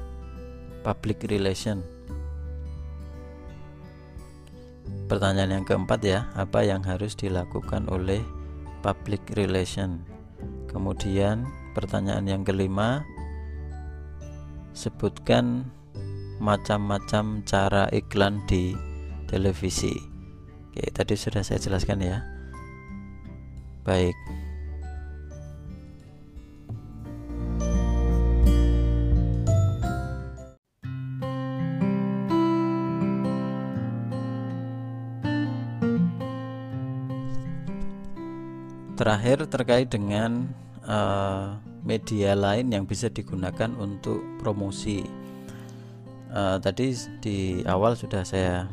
public 0.82 1.22
relation 1.30 1.86
Pertanyaan 5.06 5.62
yang 5.62 5.66
keempat 5.66 6.02
ya, 6.02 6.26
apa 6.34 6.66
yang 6.66 6.82
harus 6.82 7.14
dilakukan 7.14 7.86
oleh 7.86 8.26
public 8.82 9.22
relation? 9.38 10.02
Kemudian 10.66 11.46
pertanyaan 11.78 12.26
yang 12.26 12.42
kelima, 12.42 13.06
sebutkan 14.74 15.70
macam-macam 16.42 17.46
cara 17.46 17.86
iklan 17.94 18.42
di 18.50 18.74
televisi. 19.30 19.94
Oke, 20.74 20.90
tadi 20.90 21.14
sudah 21.14 21.46
saya 21.46 21.62
jelaskan 21.62 22.02
ya. 22.02 22.18
Baik. 23.86 24.35
Terakhir 38.96 39.44
terkait 39.52 39.92
dengan 39.92 40.48
uh, 40.88 41.60
media 41.84 42.32
lain 42.32 42.72
yang 42.72 42.88
bisa 42.88 43.12
digunakan 43.12 43.68
untuk 43.76 44.24
promosi. 44.40 45.04
Uh, 46.32 46.56
tadi 46.64 46.96
di 47.20 47.60
awal 47.68 47.92
sudah 47.92 48.24
saya 48.24 48.64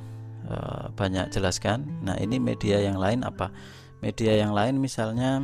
uh, 0.47 0.87
banyak 0.95 1.27
jelaskan. 1.27 1.83
Nah, 2.07 2.15
ini 2.23 2.39
media 2.39 2.79
yang 2.79 2.95
lain 2.95 3.27
apa? 3.27 3.51
Media 3.99 4.39
yang 4.39 4.55
lain 4.55 4.79
misalnya 4.79 5.43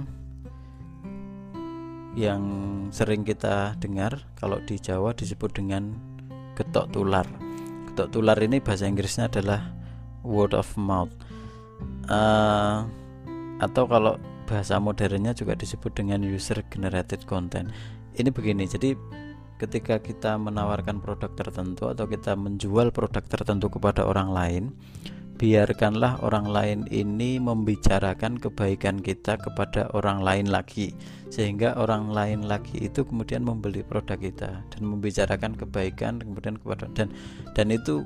yang 2.16 2.42
sering 2.90 3.28
kita 3.28 3.76
dengar 3.84 4.16
kalau 4.40 4.64
di 4.64 4.80
Jawa 4.80 5.12
disebut 5.12 5.60
dengan 5.60 5.92
getok 6.56 6.88
tular. 6.96 7.28
Getok 7.92 8.16
tular 8.16 8.40
ini 8.40 8.64
bahasa 8.64 8.88
Inggrisnya 8.88 9.28
adalah 9.28 9.76
word 10.24 10.56
of 10.56 10.72
mouth. 10.80 11.12
Uh, 12.08 12.88
atau 13.60 13.84
kalau 13.86 14.16
bahasa 14.50 14.82
modernnya 14.82 15.38
juga 15.38 15.54
disebut 15.54 15.94
dengan 15.94 16.26
user 16.26 16.66
generated 16.74 17.30
content. 17.30 17.70
Ini 18.18 18.34
begini, 18.34 18.66
jadi 18.66 18.98
ketika 19.62 20.02
kita 20.02 20.42
menawarkan 20.42 20.98
produk 20.98 21.30
tertentu 21.38 21.94
atau 21.94 22.10
kita 22.10 22.34
menjual 22.34 22.90
produk 22.90 23.22
tertentu 23.22 23.70
kepada 23.70 24.10
orang 24.10 24.34
lain, 24.34 24.64
biarkanlah 25.40 26.20
orang 26.20 26.52
lain 26.52 26.80
ini 26.92 27.40
membicarakan 27.40 28.36
kebaikan 28.36 29.00
kita 29.00 29.40
kepada 29.40 29.88
orang 29.96 30.20
lain 30.20 30.52
lagi 30.52 30.92
sehingga 31.32 31.80
orang 31.80 32.12
lain 32.12 32.44
lagi 32.44 32.76
itu 32.92 33.08
kemudian 33.08 33.48
membeli 33.48 33.80
produk 33.80 34.20
kita 34.20 34.60
dan 34.68 34.82
membicarakan 34.84 35.56
kebaikan 35.56 36.20
kemudian 36.20 36.60
kepada 36.60 36.92
dan 36.92 37.08
dan 37.56 37.72
itu 37.72 38.04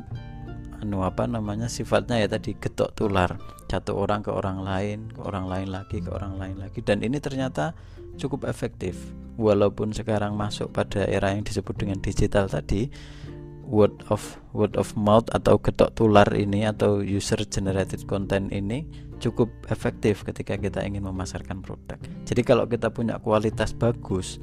anu 0.84 1.08
apa 1.08 1.24
namanya 1.24 1.72
sifatnya 1.72 2.20
ya 2.20 2.28
tadi 2.28 2.60
getok 2.60 2.92
tular. 2.94 3.40
Satu 3.72 3.98
orang 3.98 4.22
ke 4.22 4.30
orang 4.30 4.62
lain 4.62 5.10
ke 5.10 5.18
orang 5.24 5.50
lain 5.50 5.74
lagi 5.74 5.98
ke 5.98 6.12
orang 6.14 6.38
lain 6.38 6.62
lagi. 6.62 6.84
Dan 6.86 7.02
ini 7.02 7.18
ternyata 7.18 7.74
cukup 8.22 8.46
efektif. 8.46 8.94
Walaupun 9.40 9.96
sekarang 9.98 10.38
masuk 10.38 10.70
pada 10.70 11.10
era 11.10 11.34
yang 11.34 11.42
disebut 11.42 11.74
dengan 11.74 11.98
digital 11.98 12.46
tadi 12.46 12.94
word 13.66 13.96
of 14.14 14.22
word 14.54 14.78
of 14.78 14.94
mouth 14.94 15.26
atau 15.34 15.58
getok 15.58 15.96
tular 15.98 16.28
ini 16.36 16.68
atau 16.70 17.02
user 17.02 17.42
generated 17.48 18.06
content 18.06 18.52
ini 18.54 18.86
cukup 19.18 19.50
efektif 19.72 20.22
ketika 20.28 20.60
kita 20.60 20.84
ingin 20.84 21.08
memasarkan 21.08 21.64
produk. 21.64 21.98
Jadi 22.28 22.42
kalau 22.44 22.68
kita 22.68 22.92
punya 22.92 23.18
kualitas 23.24 23.72
bagus, 23.72 24.38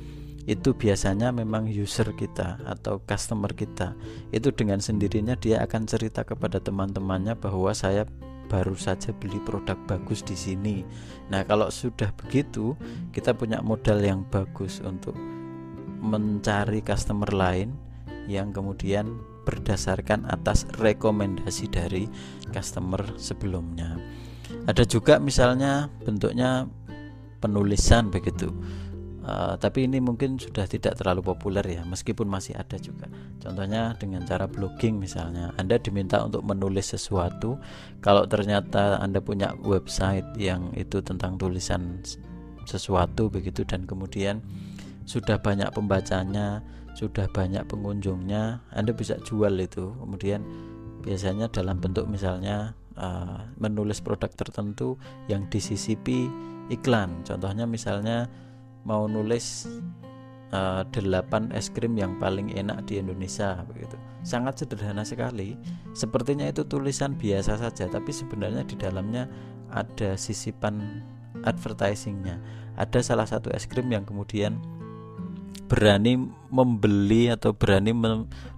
itu 0.49 0.73
biasanya 0.73 1.33
memang 1.35 1.69
user 1.69 2.17
kita 2.17 2.61
atau 2.65 3.05
customer 3.05 3.53
kita 3.53 3.93
itu 4.33 4.49
dengan 4.55 4.81
sendirinya 4.81 5.37
dia 5.37 5.61
akan 5.61 5.85
cerita 5.85 6.25
kepada 6.25 6.63
teman-temannya 6.63 7.37
bahwa 7.37 7.77
saya 7.77 8.09
baru 8.51 8.75
saja 8.75 9.15
beli 9.15 9.39
produk 9.47 9.79
bagus 9.87 10.27
di 10.27 10.35
sini. 10.35 10.83
Nah, 11.31 11.47
kalau 11.47 11.71
sudah 11.71 12.11
begitu, 12.19 12.75
kita 13.15 13.31
punya 13.31 13.63
modal 13.63 14.03
yang 14.03 14.27
bagus 14.27 14.83
untuk 14.83 15.15
mencari 16.03 16.83
customer 16.83 17.31
lain 17.31 17.79
yang 18.27 18.51
kemudian 18.51 19.23
berdasarkan 19.47 20.27
atas 20.27 20.67
rekomendasi 20.83 21.71
dari 21.71 22.11
customer 22.51 23.07
sebelumnya. 23.15 24.03
Ada 24.67 24.83
juga 24.83 25.23
misalnya 25.23 25.87
bentuknya 26.03 26.67
penulisan 27.39 28.11
begitu 28.11 28.51
Uh, 29.31 29.55
tapi 29.63 29.87
ini 29.87 30.03
mungkin 30.03 30.43
sudah 30.43 30.67
tidak 30.67 30.99
terlalu 30.99 31.23
populer 31.23 31.63
ya, 31.63 31.87
meskipun 31.87 32.27
masih 32.27 32.59
ada 32.59 32.75
juga. 32.83 33.07
Contohnya 33.39 33.95
dengan 33.95 34.27
cara 34.27 34.51
blogging 34.51 34.99
misalnya, 34.99 35.55
Anda 35.55 35.79
diminta 35.79 36.19
untuk 36.19 36.43
menulis 36.43 36.91
sesuatu. 36.91 37.55
Kalau 38.03 38.27
ternyata 38.27 38.99
Anda 38.99 39.23
punya 39.23 39.55
website 39.63 40.27
yang 40.35 40.75
itu 40.75 40.99
tentang 40.99 41.39
tulisan 41.39 42.03
sesuatu 42.67 43.31
begitu 43.31 43.63
dan 43.63 43.87
kemudian 43.87 44.43
sudah 45.07 45.39
banyak 45.39 45.71
pembacanya, 45.71 46.67
sudah 46.99 47.31
banyak 47.31 47.63
pengunjungnya, 47.71 48.67
Anda 48.75 48.91
bisa 48.91 49.15
jual 49.23 49.55
itu. 49.63 49.95
Kemudian 49.95 50.43
biasanya 51.07 51.47
dalam 51.55 51.79
bentuk 51.79 52.11
misalnya 52.11 52.75
uh, 52.99 53.47
menulis 53.63 54.03
produk 54.03 54.35
tertentu 54.35 54.99
yang 55.31 55.47
disisipi 55.47 56.27
iklan. 56.67 57.23
Contohnya 57.23 57.63
misalnya 57.71 58.27
mau 58.85 59.07
nulis 59.07 59.69
uh, 60.55 60.83
eh, 60.85 61.03
8 61.03 61.55
es 61.55 61.71
krim 61.71 61.95
yang 61.97 62.19
paling 62.19 62.55
enak 62.55 62.87
di 62.87 62.99
Indonesia 63.01 63.63
begitu. 63.67 63.97
Sangat 64.23 64.61
sederhana 64.61 65.07
sekali. 65.07 65.57
Sepertinya 65.97 66.47
itu 66.47 66.67
tulisan 66.67 67.17
biasa 67.17 67.59
saja, 67.59 67.89
tapi 67.89 68.11
sebenarnya 68.13 68.67
di 68.67 68.77
dalamnya 68.77 69.27
ada 69.71 70.19
sisipan 70.19 71.03
advertisingnya. 71.47 72.39
Ada 72.77 73.01
salah 73.01 73.27
satu 73.27 73.51
es 73.55 73.67
krim 73.67 73.89
yang 73.91 74.05
kemudian 74.05 74.61
berani 75.71 76.19
membeli 76.51 77.31
atau 77.31 77.55
berani 77.55 77.95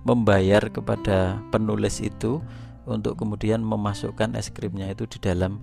membayar 0.00 0.64
kepada 0.72 1.44
penulis 1.52 2.00
itu 2.00 2.40
untuk 2.88 3.20
kemudian 3.20 3.61
memasukkan 3.61 4.32
es 4.35 4.48
krimnya 4.48 4.88
itu 4.88 5.04
di 5.04 5.20
dalam 5.20 5.61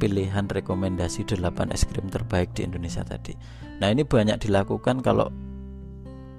pilihan 0.00 0.48
rekomendasi 0.48 1.28
8 1.28 1.76
es 1.76 1.84
krim 1.84 2.08
terbaik 2.08 2.56
di 2.56 2.64
Indonesia 2.64 3.04
tadi. 3.04 3.36
Nah, 3.84 3.92
ini 3.92 4.08
banyak 4.08 4.40
dilakukan 4.40 5.04
kalau 5.04 5.28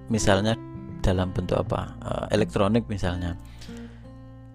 misalnya 0.10 0.58
dalam 1.06 1.30
bentuk 1.30 1.62
apa? 1.62 1.93
Uh, 2.02 2.26
elektronik 2.34 2.89
misalnya. 2.89 3.38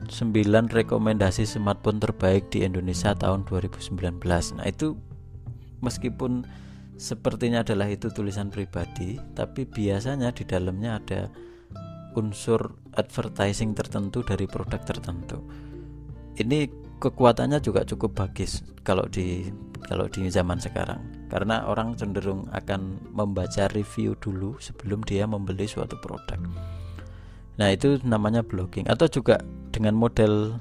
9 0.06 0.34
rekomendasi 0.70 1.46
smartphone 1.46 2.02
terbaik 2.02 2.50
di 2.50 2.66
Indonesia 2.66 3.14
tahun 3.14 3.46
2019. 3.46 4.22
Nah, 4.58 4.66
itu 4.66 4.98
meskipun 5.82 6.46
sepertinya 6.98 7.62
adalah 7.62 7.90
itu 7.90 8.10
tulisan 8.10 8.50
pribadi, 8.50 9.18
tapi 9.34 9.66
biasanya 9.66 10.30
di 10.34 10.46
dalamnya 10.46 10.98
ada 11.00 11.20
unsur 12.16 12.80
advertising 12.96 13.76
tertentu 13.76 14.24
dari 14.24 14.48
produk 14.48 14.80
tertentu. 14.82 15.44
Ini 16.36 16.85
kekuatannya 17.00 17.60
juga 17.60 17.84
cukup 17.84 18.16
bagus 18.16 18.64
kalau 18.82 19.04
di 19.08 19.52
kalau 19.86 20.10
di 20.10 20.26
zaman 20.32 20.58
sekarang 20.58 20.98
karena 21.30 21.66
orang 21.66 21.94
cenderung 21.98 22.46
akan 22.54 22.98
membaca 23.14 23.66
review 23.74 24.14
dulu 24.18 24.58
sebelum 24.62 25.02
dia 25.02 25.26
membeli 25.26 25.66
suatu 25.66 25.98
produk. 25.98 26.38
Nah, 27.56 27.72
itu 27.72 27.98
namanya 28.04 28.44
blogging 28.44 28.86
atau 28.86 29.08
juga 29.08 29.40
dengan 29.72 29.96
model 29.96 30.60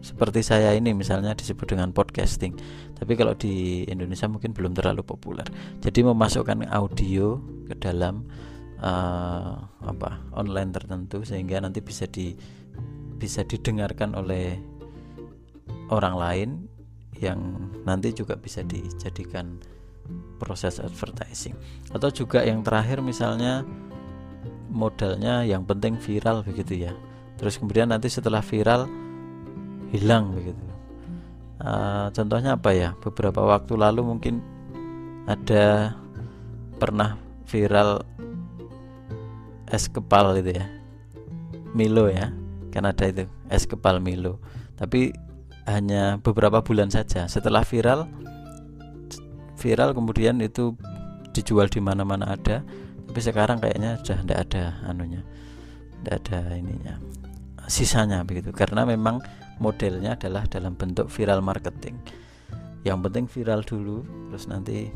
seperti 0.00 0.40
saya 0.40 0.72
ini 0.72 0.96
misalnya 0.96 1.36
disebut 1.36 1.76
dengan 1.76 1.92
podcasting. 1.92 2.56
Tapi 2.96 3.12
kalau 3.16 3.36
di 3.36 3.84
Indonesia 3.84 4.26
mungkin 4.26 4.56
belum 4.56 4.72
terlalu 4.72 5.04
populer. 5.04 5.44
Jadi 5.84 6.00
memasukkan 6.00 6.64
audio 6.72 7.36
ke 7.68 7.76
dalam 7.76 8.24
uh, 8.80 9.60
apa 9.84 10.10
online 10.32 10.72
tertentu 10.72 11.22
sehingga 11.22 11.60
nanti 11.60 11.84
bisa 11.84 12.08
di 12.08 12.32
bisa 13.20 13.44
didengarkan 13.44 14.16
oleh 14.16 14.56
orang 15.90 16.14
lain 16.16 16.50
yang 17.20 17.38
nanti 17.84 18.14
juga 18.16 18.38
bisa 18.38 18.64
dijadikan 18.64 19.60
proses 20.40 20.80
advertising. 20.80 21.54
Atau 21.92 22.10
juga 22.10 22.42
yang 22.42 22.64
terakhir 22.64 23.04
misalnya 23.04 23.62
modalnya 24.70 25.44
yang 25.44 25.66
penting 25.66 26.00
viral 26.00 26.40
begitu 26.46 26.88
ya. 26.88 26.92
Terus 27.36 27.60
kemudian 27.60 27.92
nanti 27.92 28.08
setelah 28.08 28.40
viral 28.40 28.88
hilang 29.92 30.32
begitu. 30.32 30.64
Uh, 31.60 32.08
contohnya 32.16 32.56
apa 32.56 32.70
ya? 32.72 32.96
Beberapa 32.96 33.44
waktu 33.44 33.76
lalu 33.76 34.00
mungkin 34.06 34.40
ada 35.28 35.92
pernah 36.80 37.20
viral 37.44 38.00
es 39.68 39.86
kepal 39.90 40.40
itu 40.40 40.56
ya. 40.56 40.66
Milo 41.70 42.10
ya 42.10 42.34
kan 42.74 42.86
ada 42.86 43.04
itu 43.06 43.26
es 43.50 43.66
kepal 43.66 44.00
Milo. 44.00 44.40
Tapi 44.78 45.12
hanya 45.76 46.18
beberapa 46.18 46.62
bulan 46.64 46.90
saja. 46.90 47.26
Setelah 47.30 47.62
viral 47.62 48.08
viral 49.60 49.92
kemudian 49.92 50.40
itu 50.40 50.74
dijual 51.36 51.68
di 51.68 51.78
mana-mana 51.78 52.34
ada. 52.34 52.64
Tapi 53.10 53.20
sekarang 53.20 53.58
kayaknya 53.58 53.98
sudah 53.98 54.22
tidak 54.22 54.38
ada 54.46 54.64
anunya 54.86 55.26
tidak 56.00 56.24
ada 56.24 56.56
ininya 56.56 56.94
sisanya 57.68 58.24
begitu. 58.24 58.50
Karena 58.50 58.88
memang 58.88 59.20
modelnya 59.60 60.16
adalah 60.16 60.48
dalam 60.48 60.74
bentuk 60.74 61.06
viral 61.12 61.44
marketing. 61.44 62.00
Yang 62.80 62.98
penting 63.06 63.24
viral 63.28 63.60
dulu 63.60 64.02
terus 64.32 64.48
nanti 64.48 64.88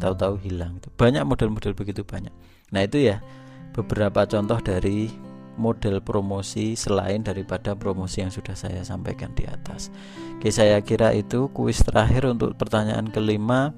tahu-tahu 0.00 0.40
hilang 0.40 0.80
itu 0.80 0.88
banyak 0.96 1.22
model-model 1.28 1.76
begitu 1.76 2.02
banyak. 2.02 2.32
Nah 2.72 2.80
itu 2.88 3.04
ya 3.04 3.20
beberapa 3.76 4.24
contoh 4.24 4.58
dari 4.64 5.12
model 5.58 6.00
promosi 6.00 6.78
selain 6.78 7.26
daripada 7.26 7.74
promosi 7.74 8.22
yang 8.22 8.30
sudah 8.30 8.54
saya 8.54 8.80
sampaikan 8.86 9.34
di 9.34 9.44
atas. 9.44 9.90
Oke, 10.38 10.54
saya 10.54 10.78
kira 10.80 11.12
itu 11.12 11.50
kuis 11.50 11.82
terakhir 11.82 12.30
untuk 12.30 12.54
pertanyaan 12.54 13.10
kelima. 13.10 13.74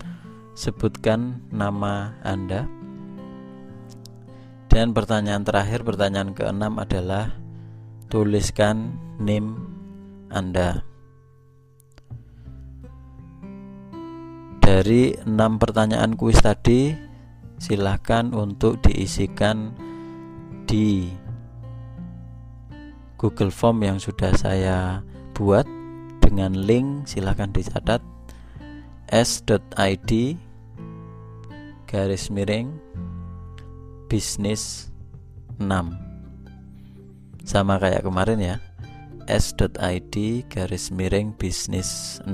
Sebutkan 0.54 1.40
nama 1.48 2.20
Anda. 2.20 2.68
Dan 4.70 4.92
pertanyaan 4.92 5.42
terakhir, 5.42 5.82
pertanyaan 5.82 6.36
keenam 6.36 6.76
adalah 6.78 7.32
tuliskan 8.12 8.94
name 9.18 9.56
Anda. 10.28 10.84
Dari 14.60 15.18
enam 15.26 15.58
pertanyaan 15.58 16.14
kuis 16.14 16.38
tadi, 16.38 16.94
silahkan 17.58 18.30
untuk 18.30 18.78
diisikan 18.86 19.74
di 20.70 21.10
Google 23.20 23.52
Form 23.52 23.84
yang 23.84 24.00
sudah 24.00 24.32
saya 24.32 25.04
buat 25.36 25.68
dengan 26.24 26.56
link 26.56 27.04
silahkan 27.04 27.52
dicatat. 27.52 28.00
S.id 29.12 30.10
garis 31.84 32.30
miring 32.32 32.72
bisnis 34.08 34.88
6 35.60 35.68
sama 37.44 37.76
kayak 37.76 38.08
kemarin 38.08 38.40
ya. 38.40 38.56
S.id 39.28 40.14
garis 40.48 40.88
miring 40.88 41.36
bisnis 41.36 42.24
6 42.24 42.32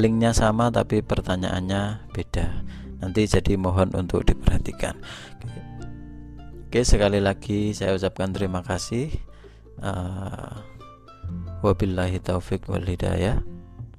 linknya 0.00 0.32
sama 0.32 0.72
tapi 0.72 1.04
pertanyaannya 1.04 2.08
beda. 2.16 2.64
Nanti 3.04 3.28
jadi 3.28 3.60
mohon 3.60 3.92
untuk 3.92 4.24
diperhatikan 4.24 4.96
Oke, 6.68 6.84
sekali 6.84 7.16
lagi 7.16 7.72
saya 7.72 7.96
ucapkan 7.96 8.28
terima 8.28 8.60
kasih. 8.60 9.08
Uh, 9.80 10.52
wabillahi 11.64 12.20
taufik 12.20 12.68
wal 12.68 12.84
hidayah. 12.84 13.40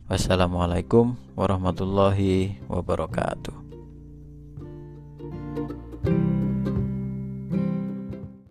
Wassalamualaikum 0.06 1.18
warahmatullahi 1.34 2.62
wabarakatuh. 2.70 3.58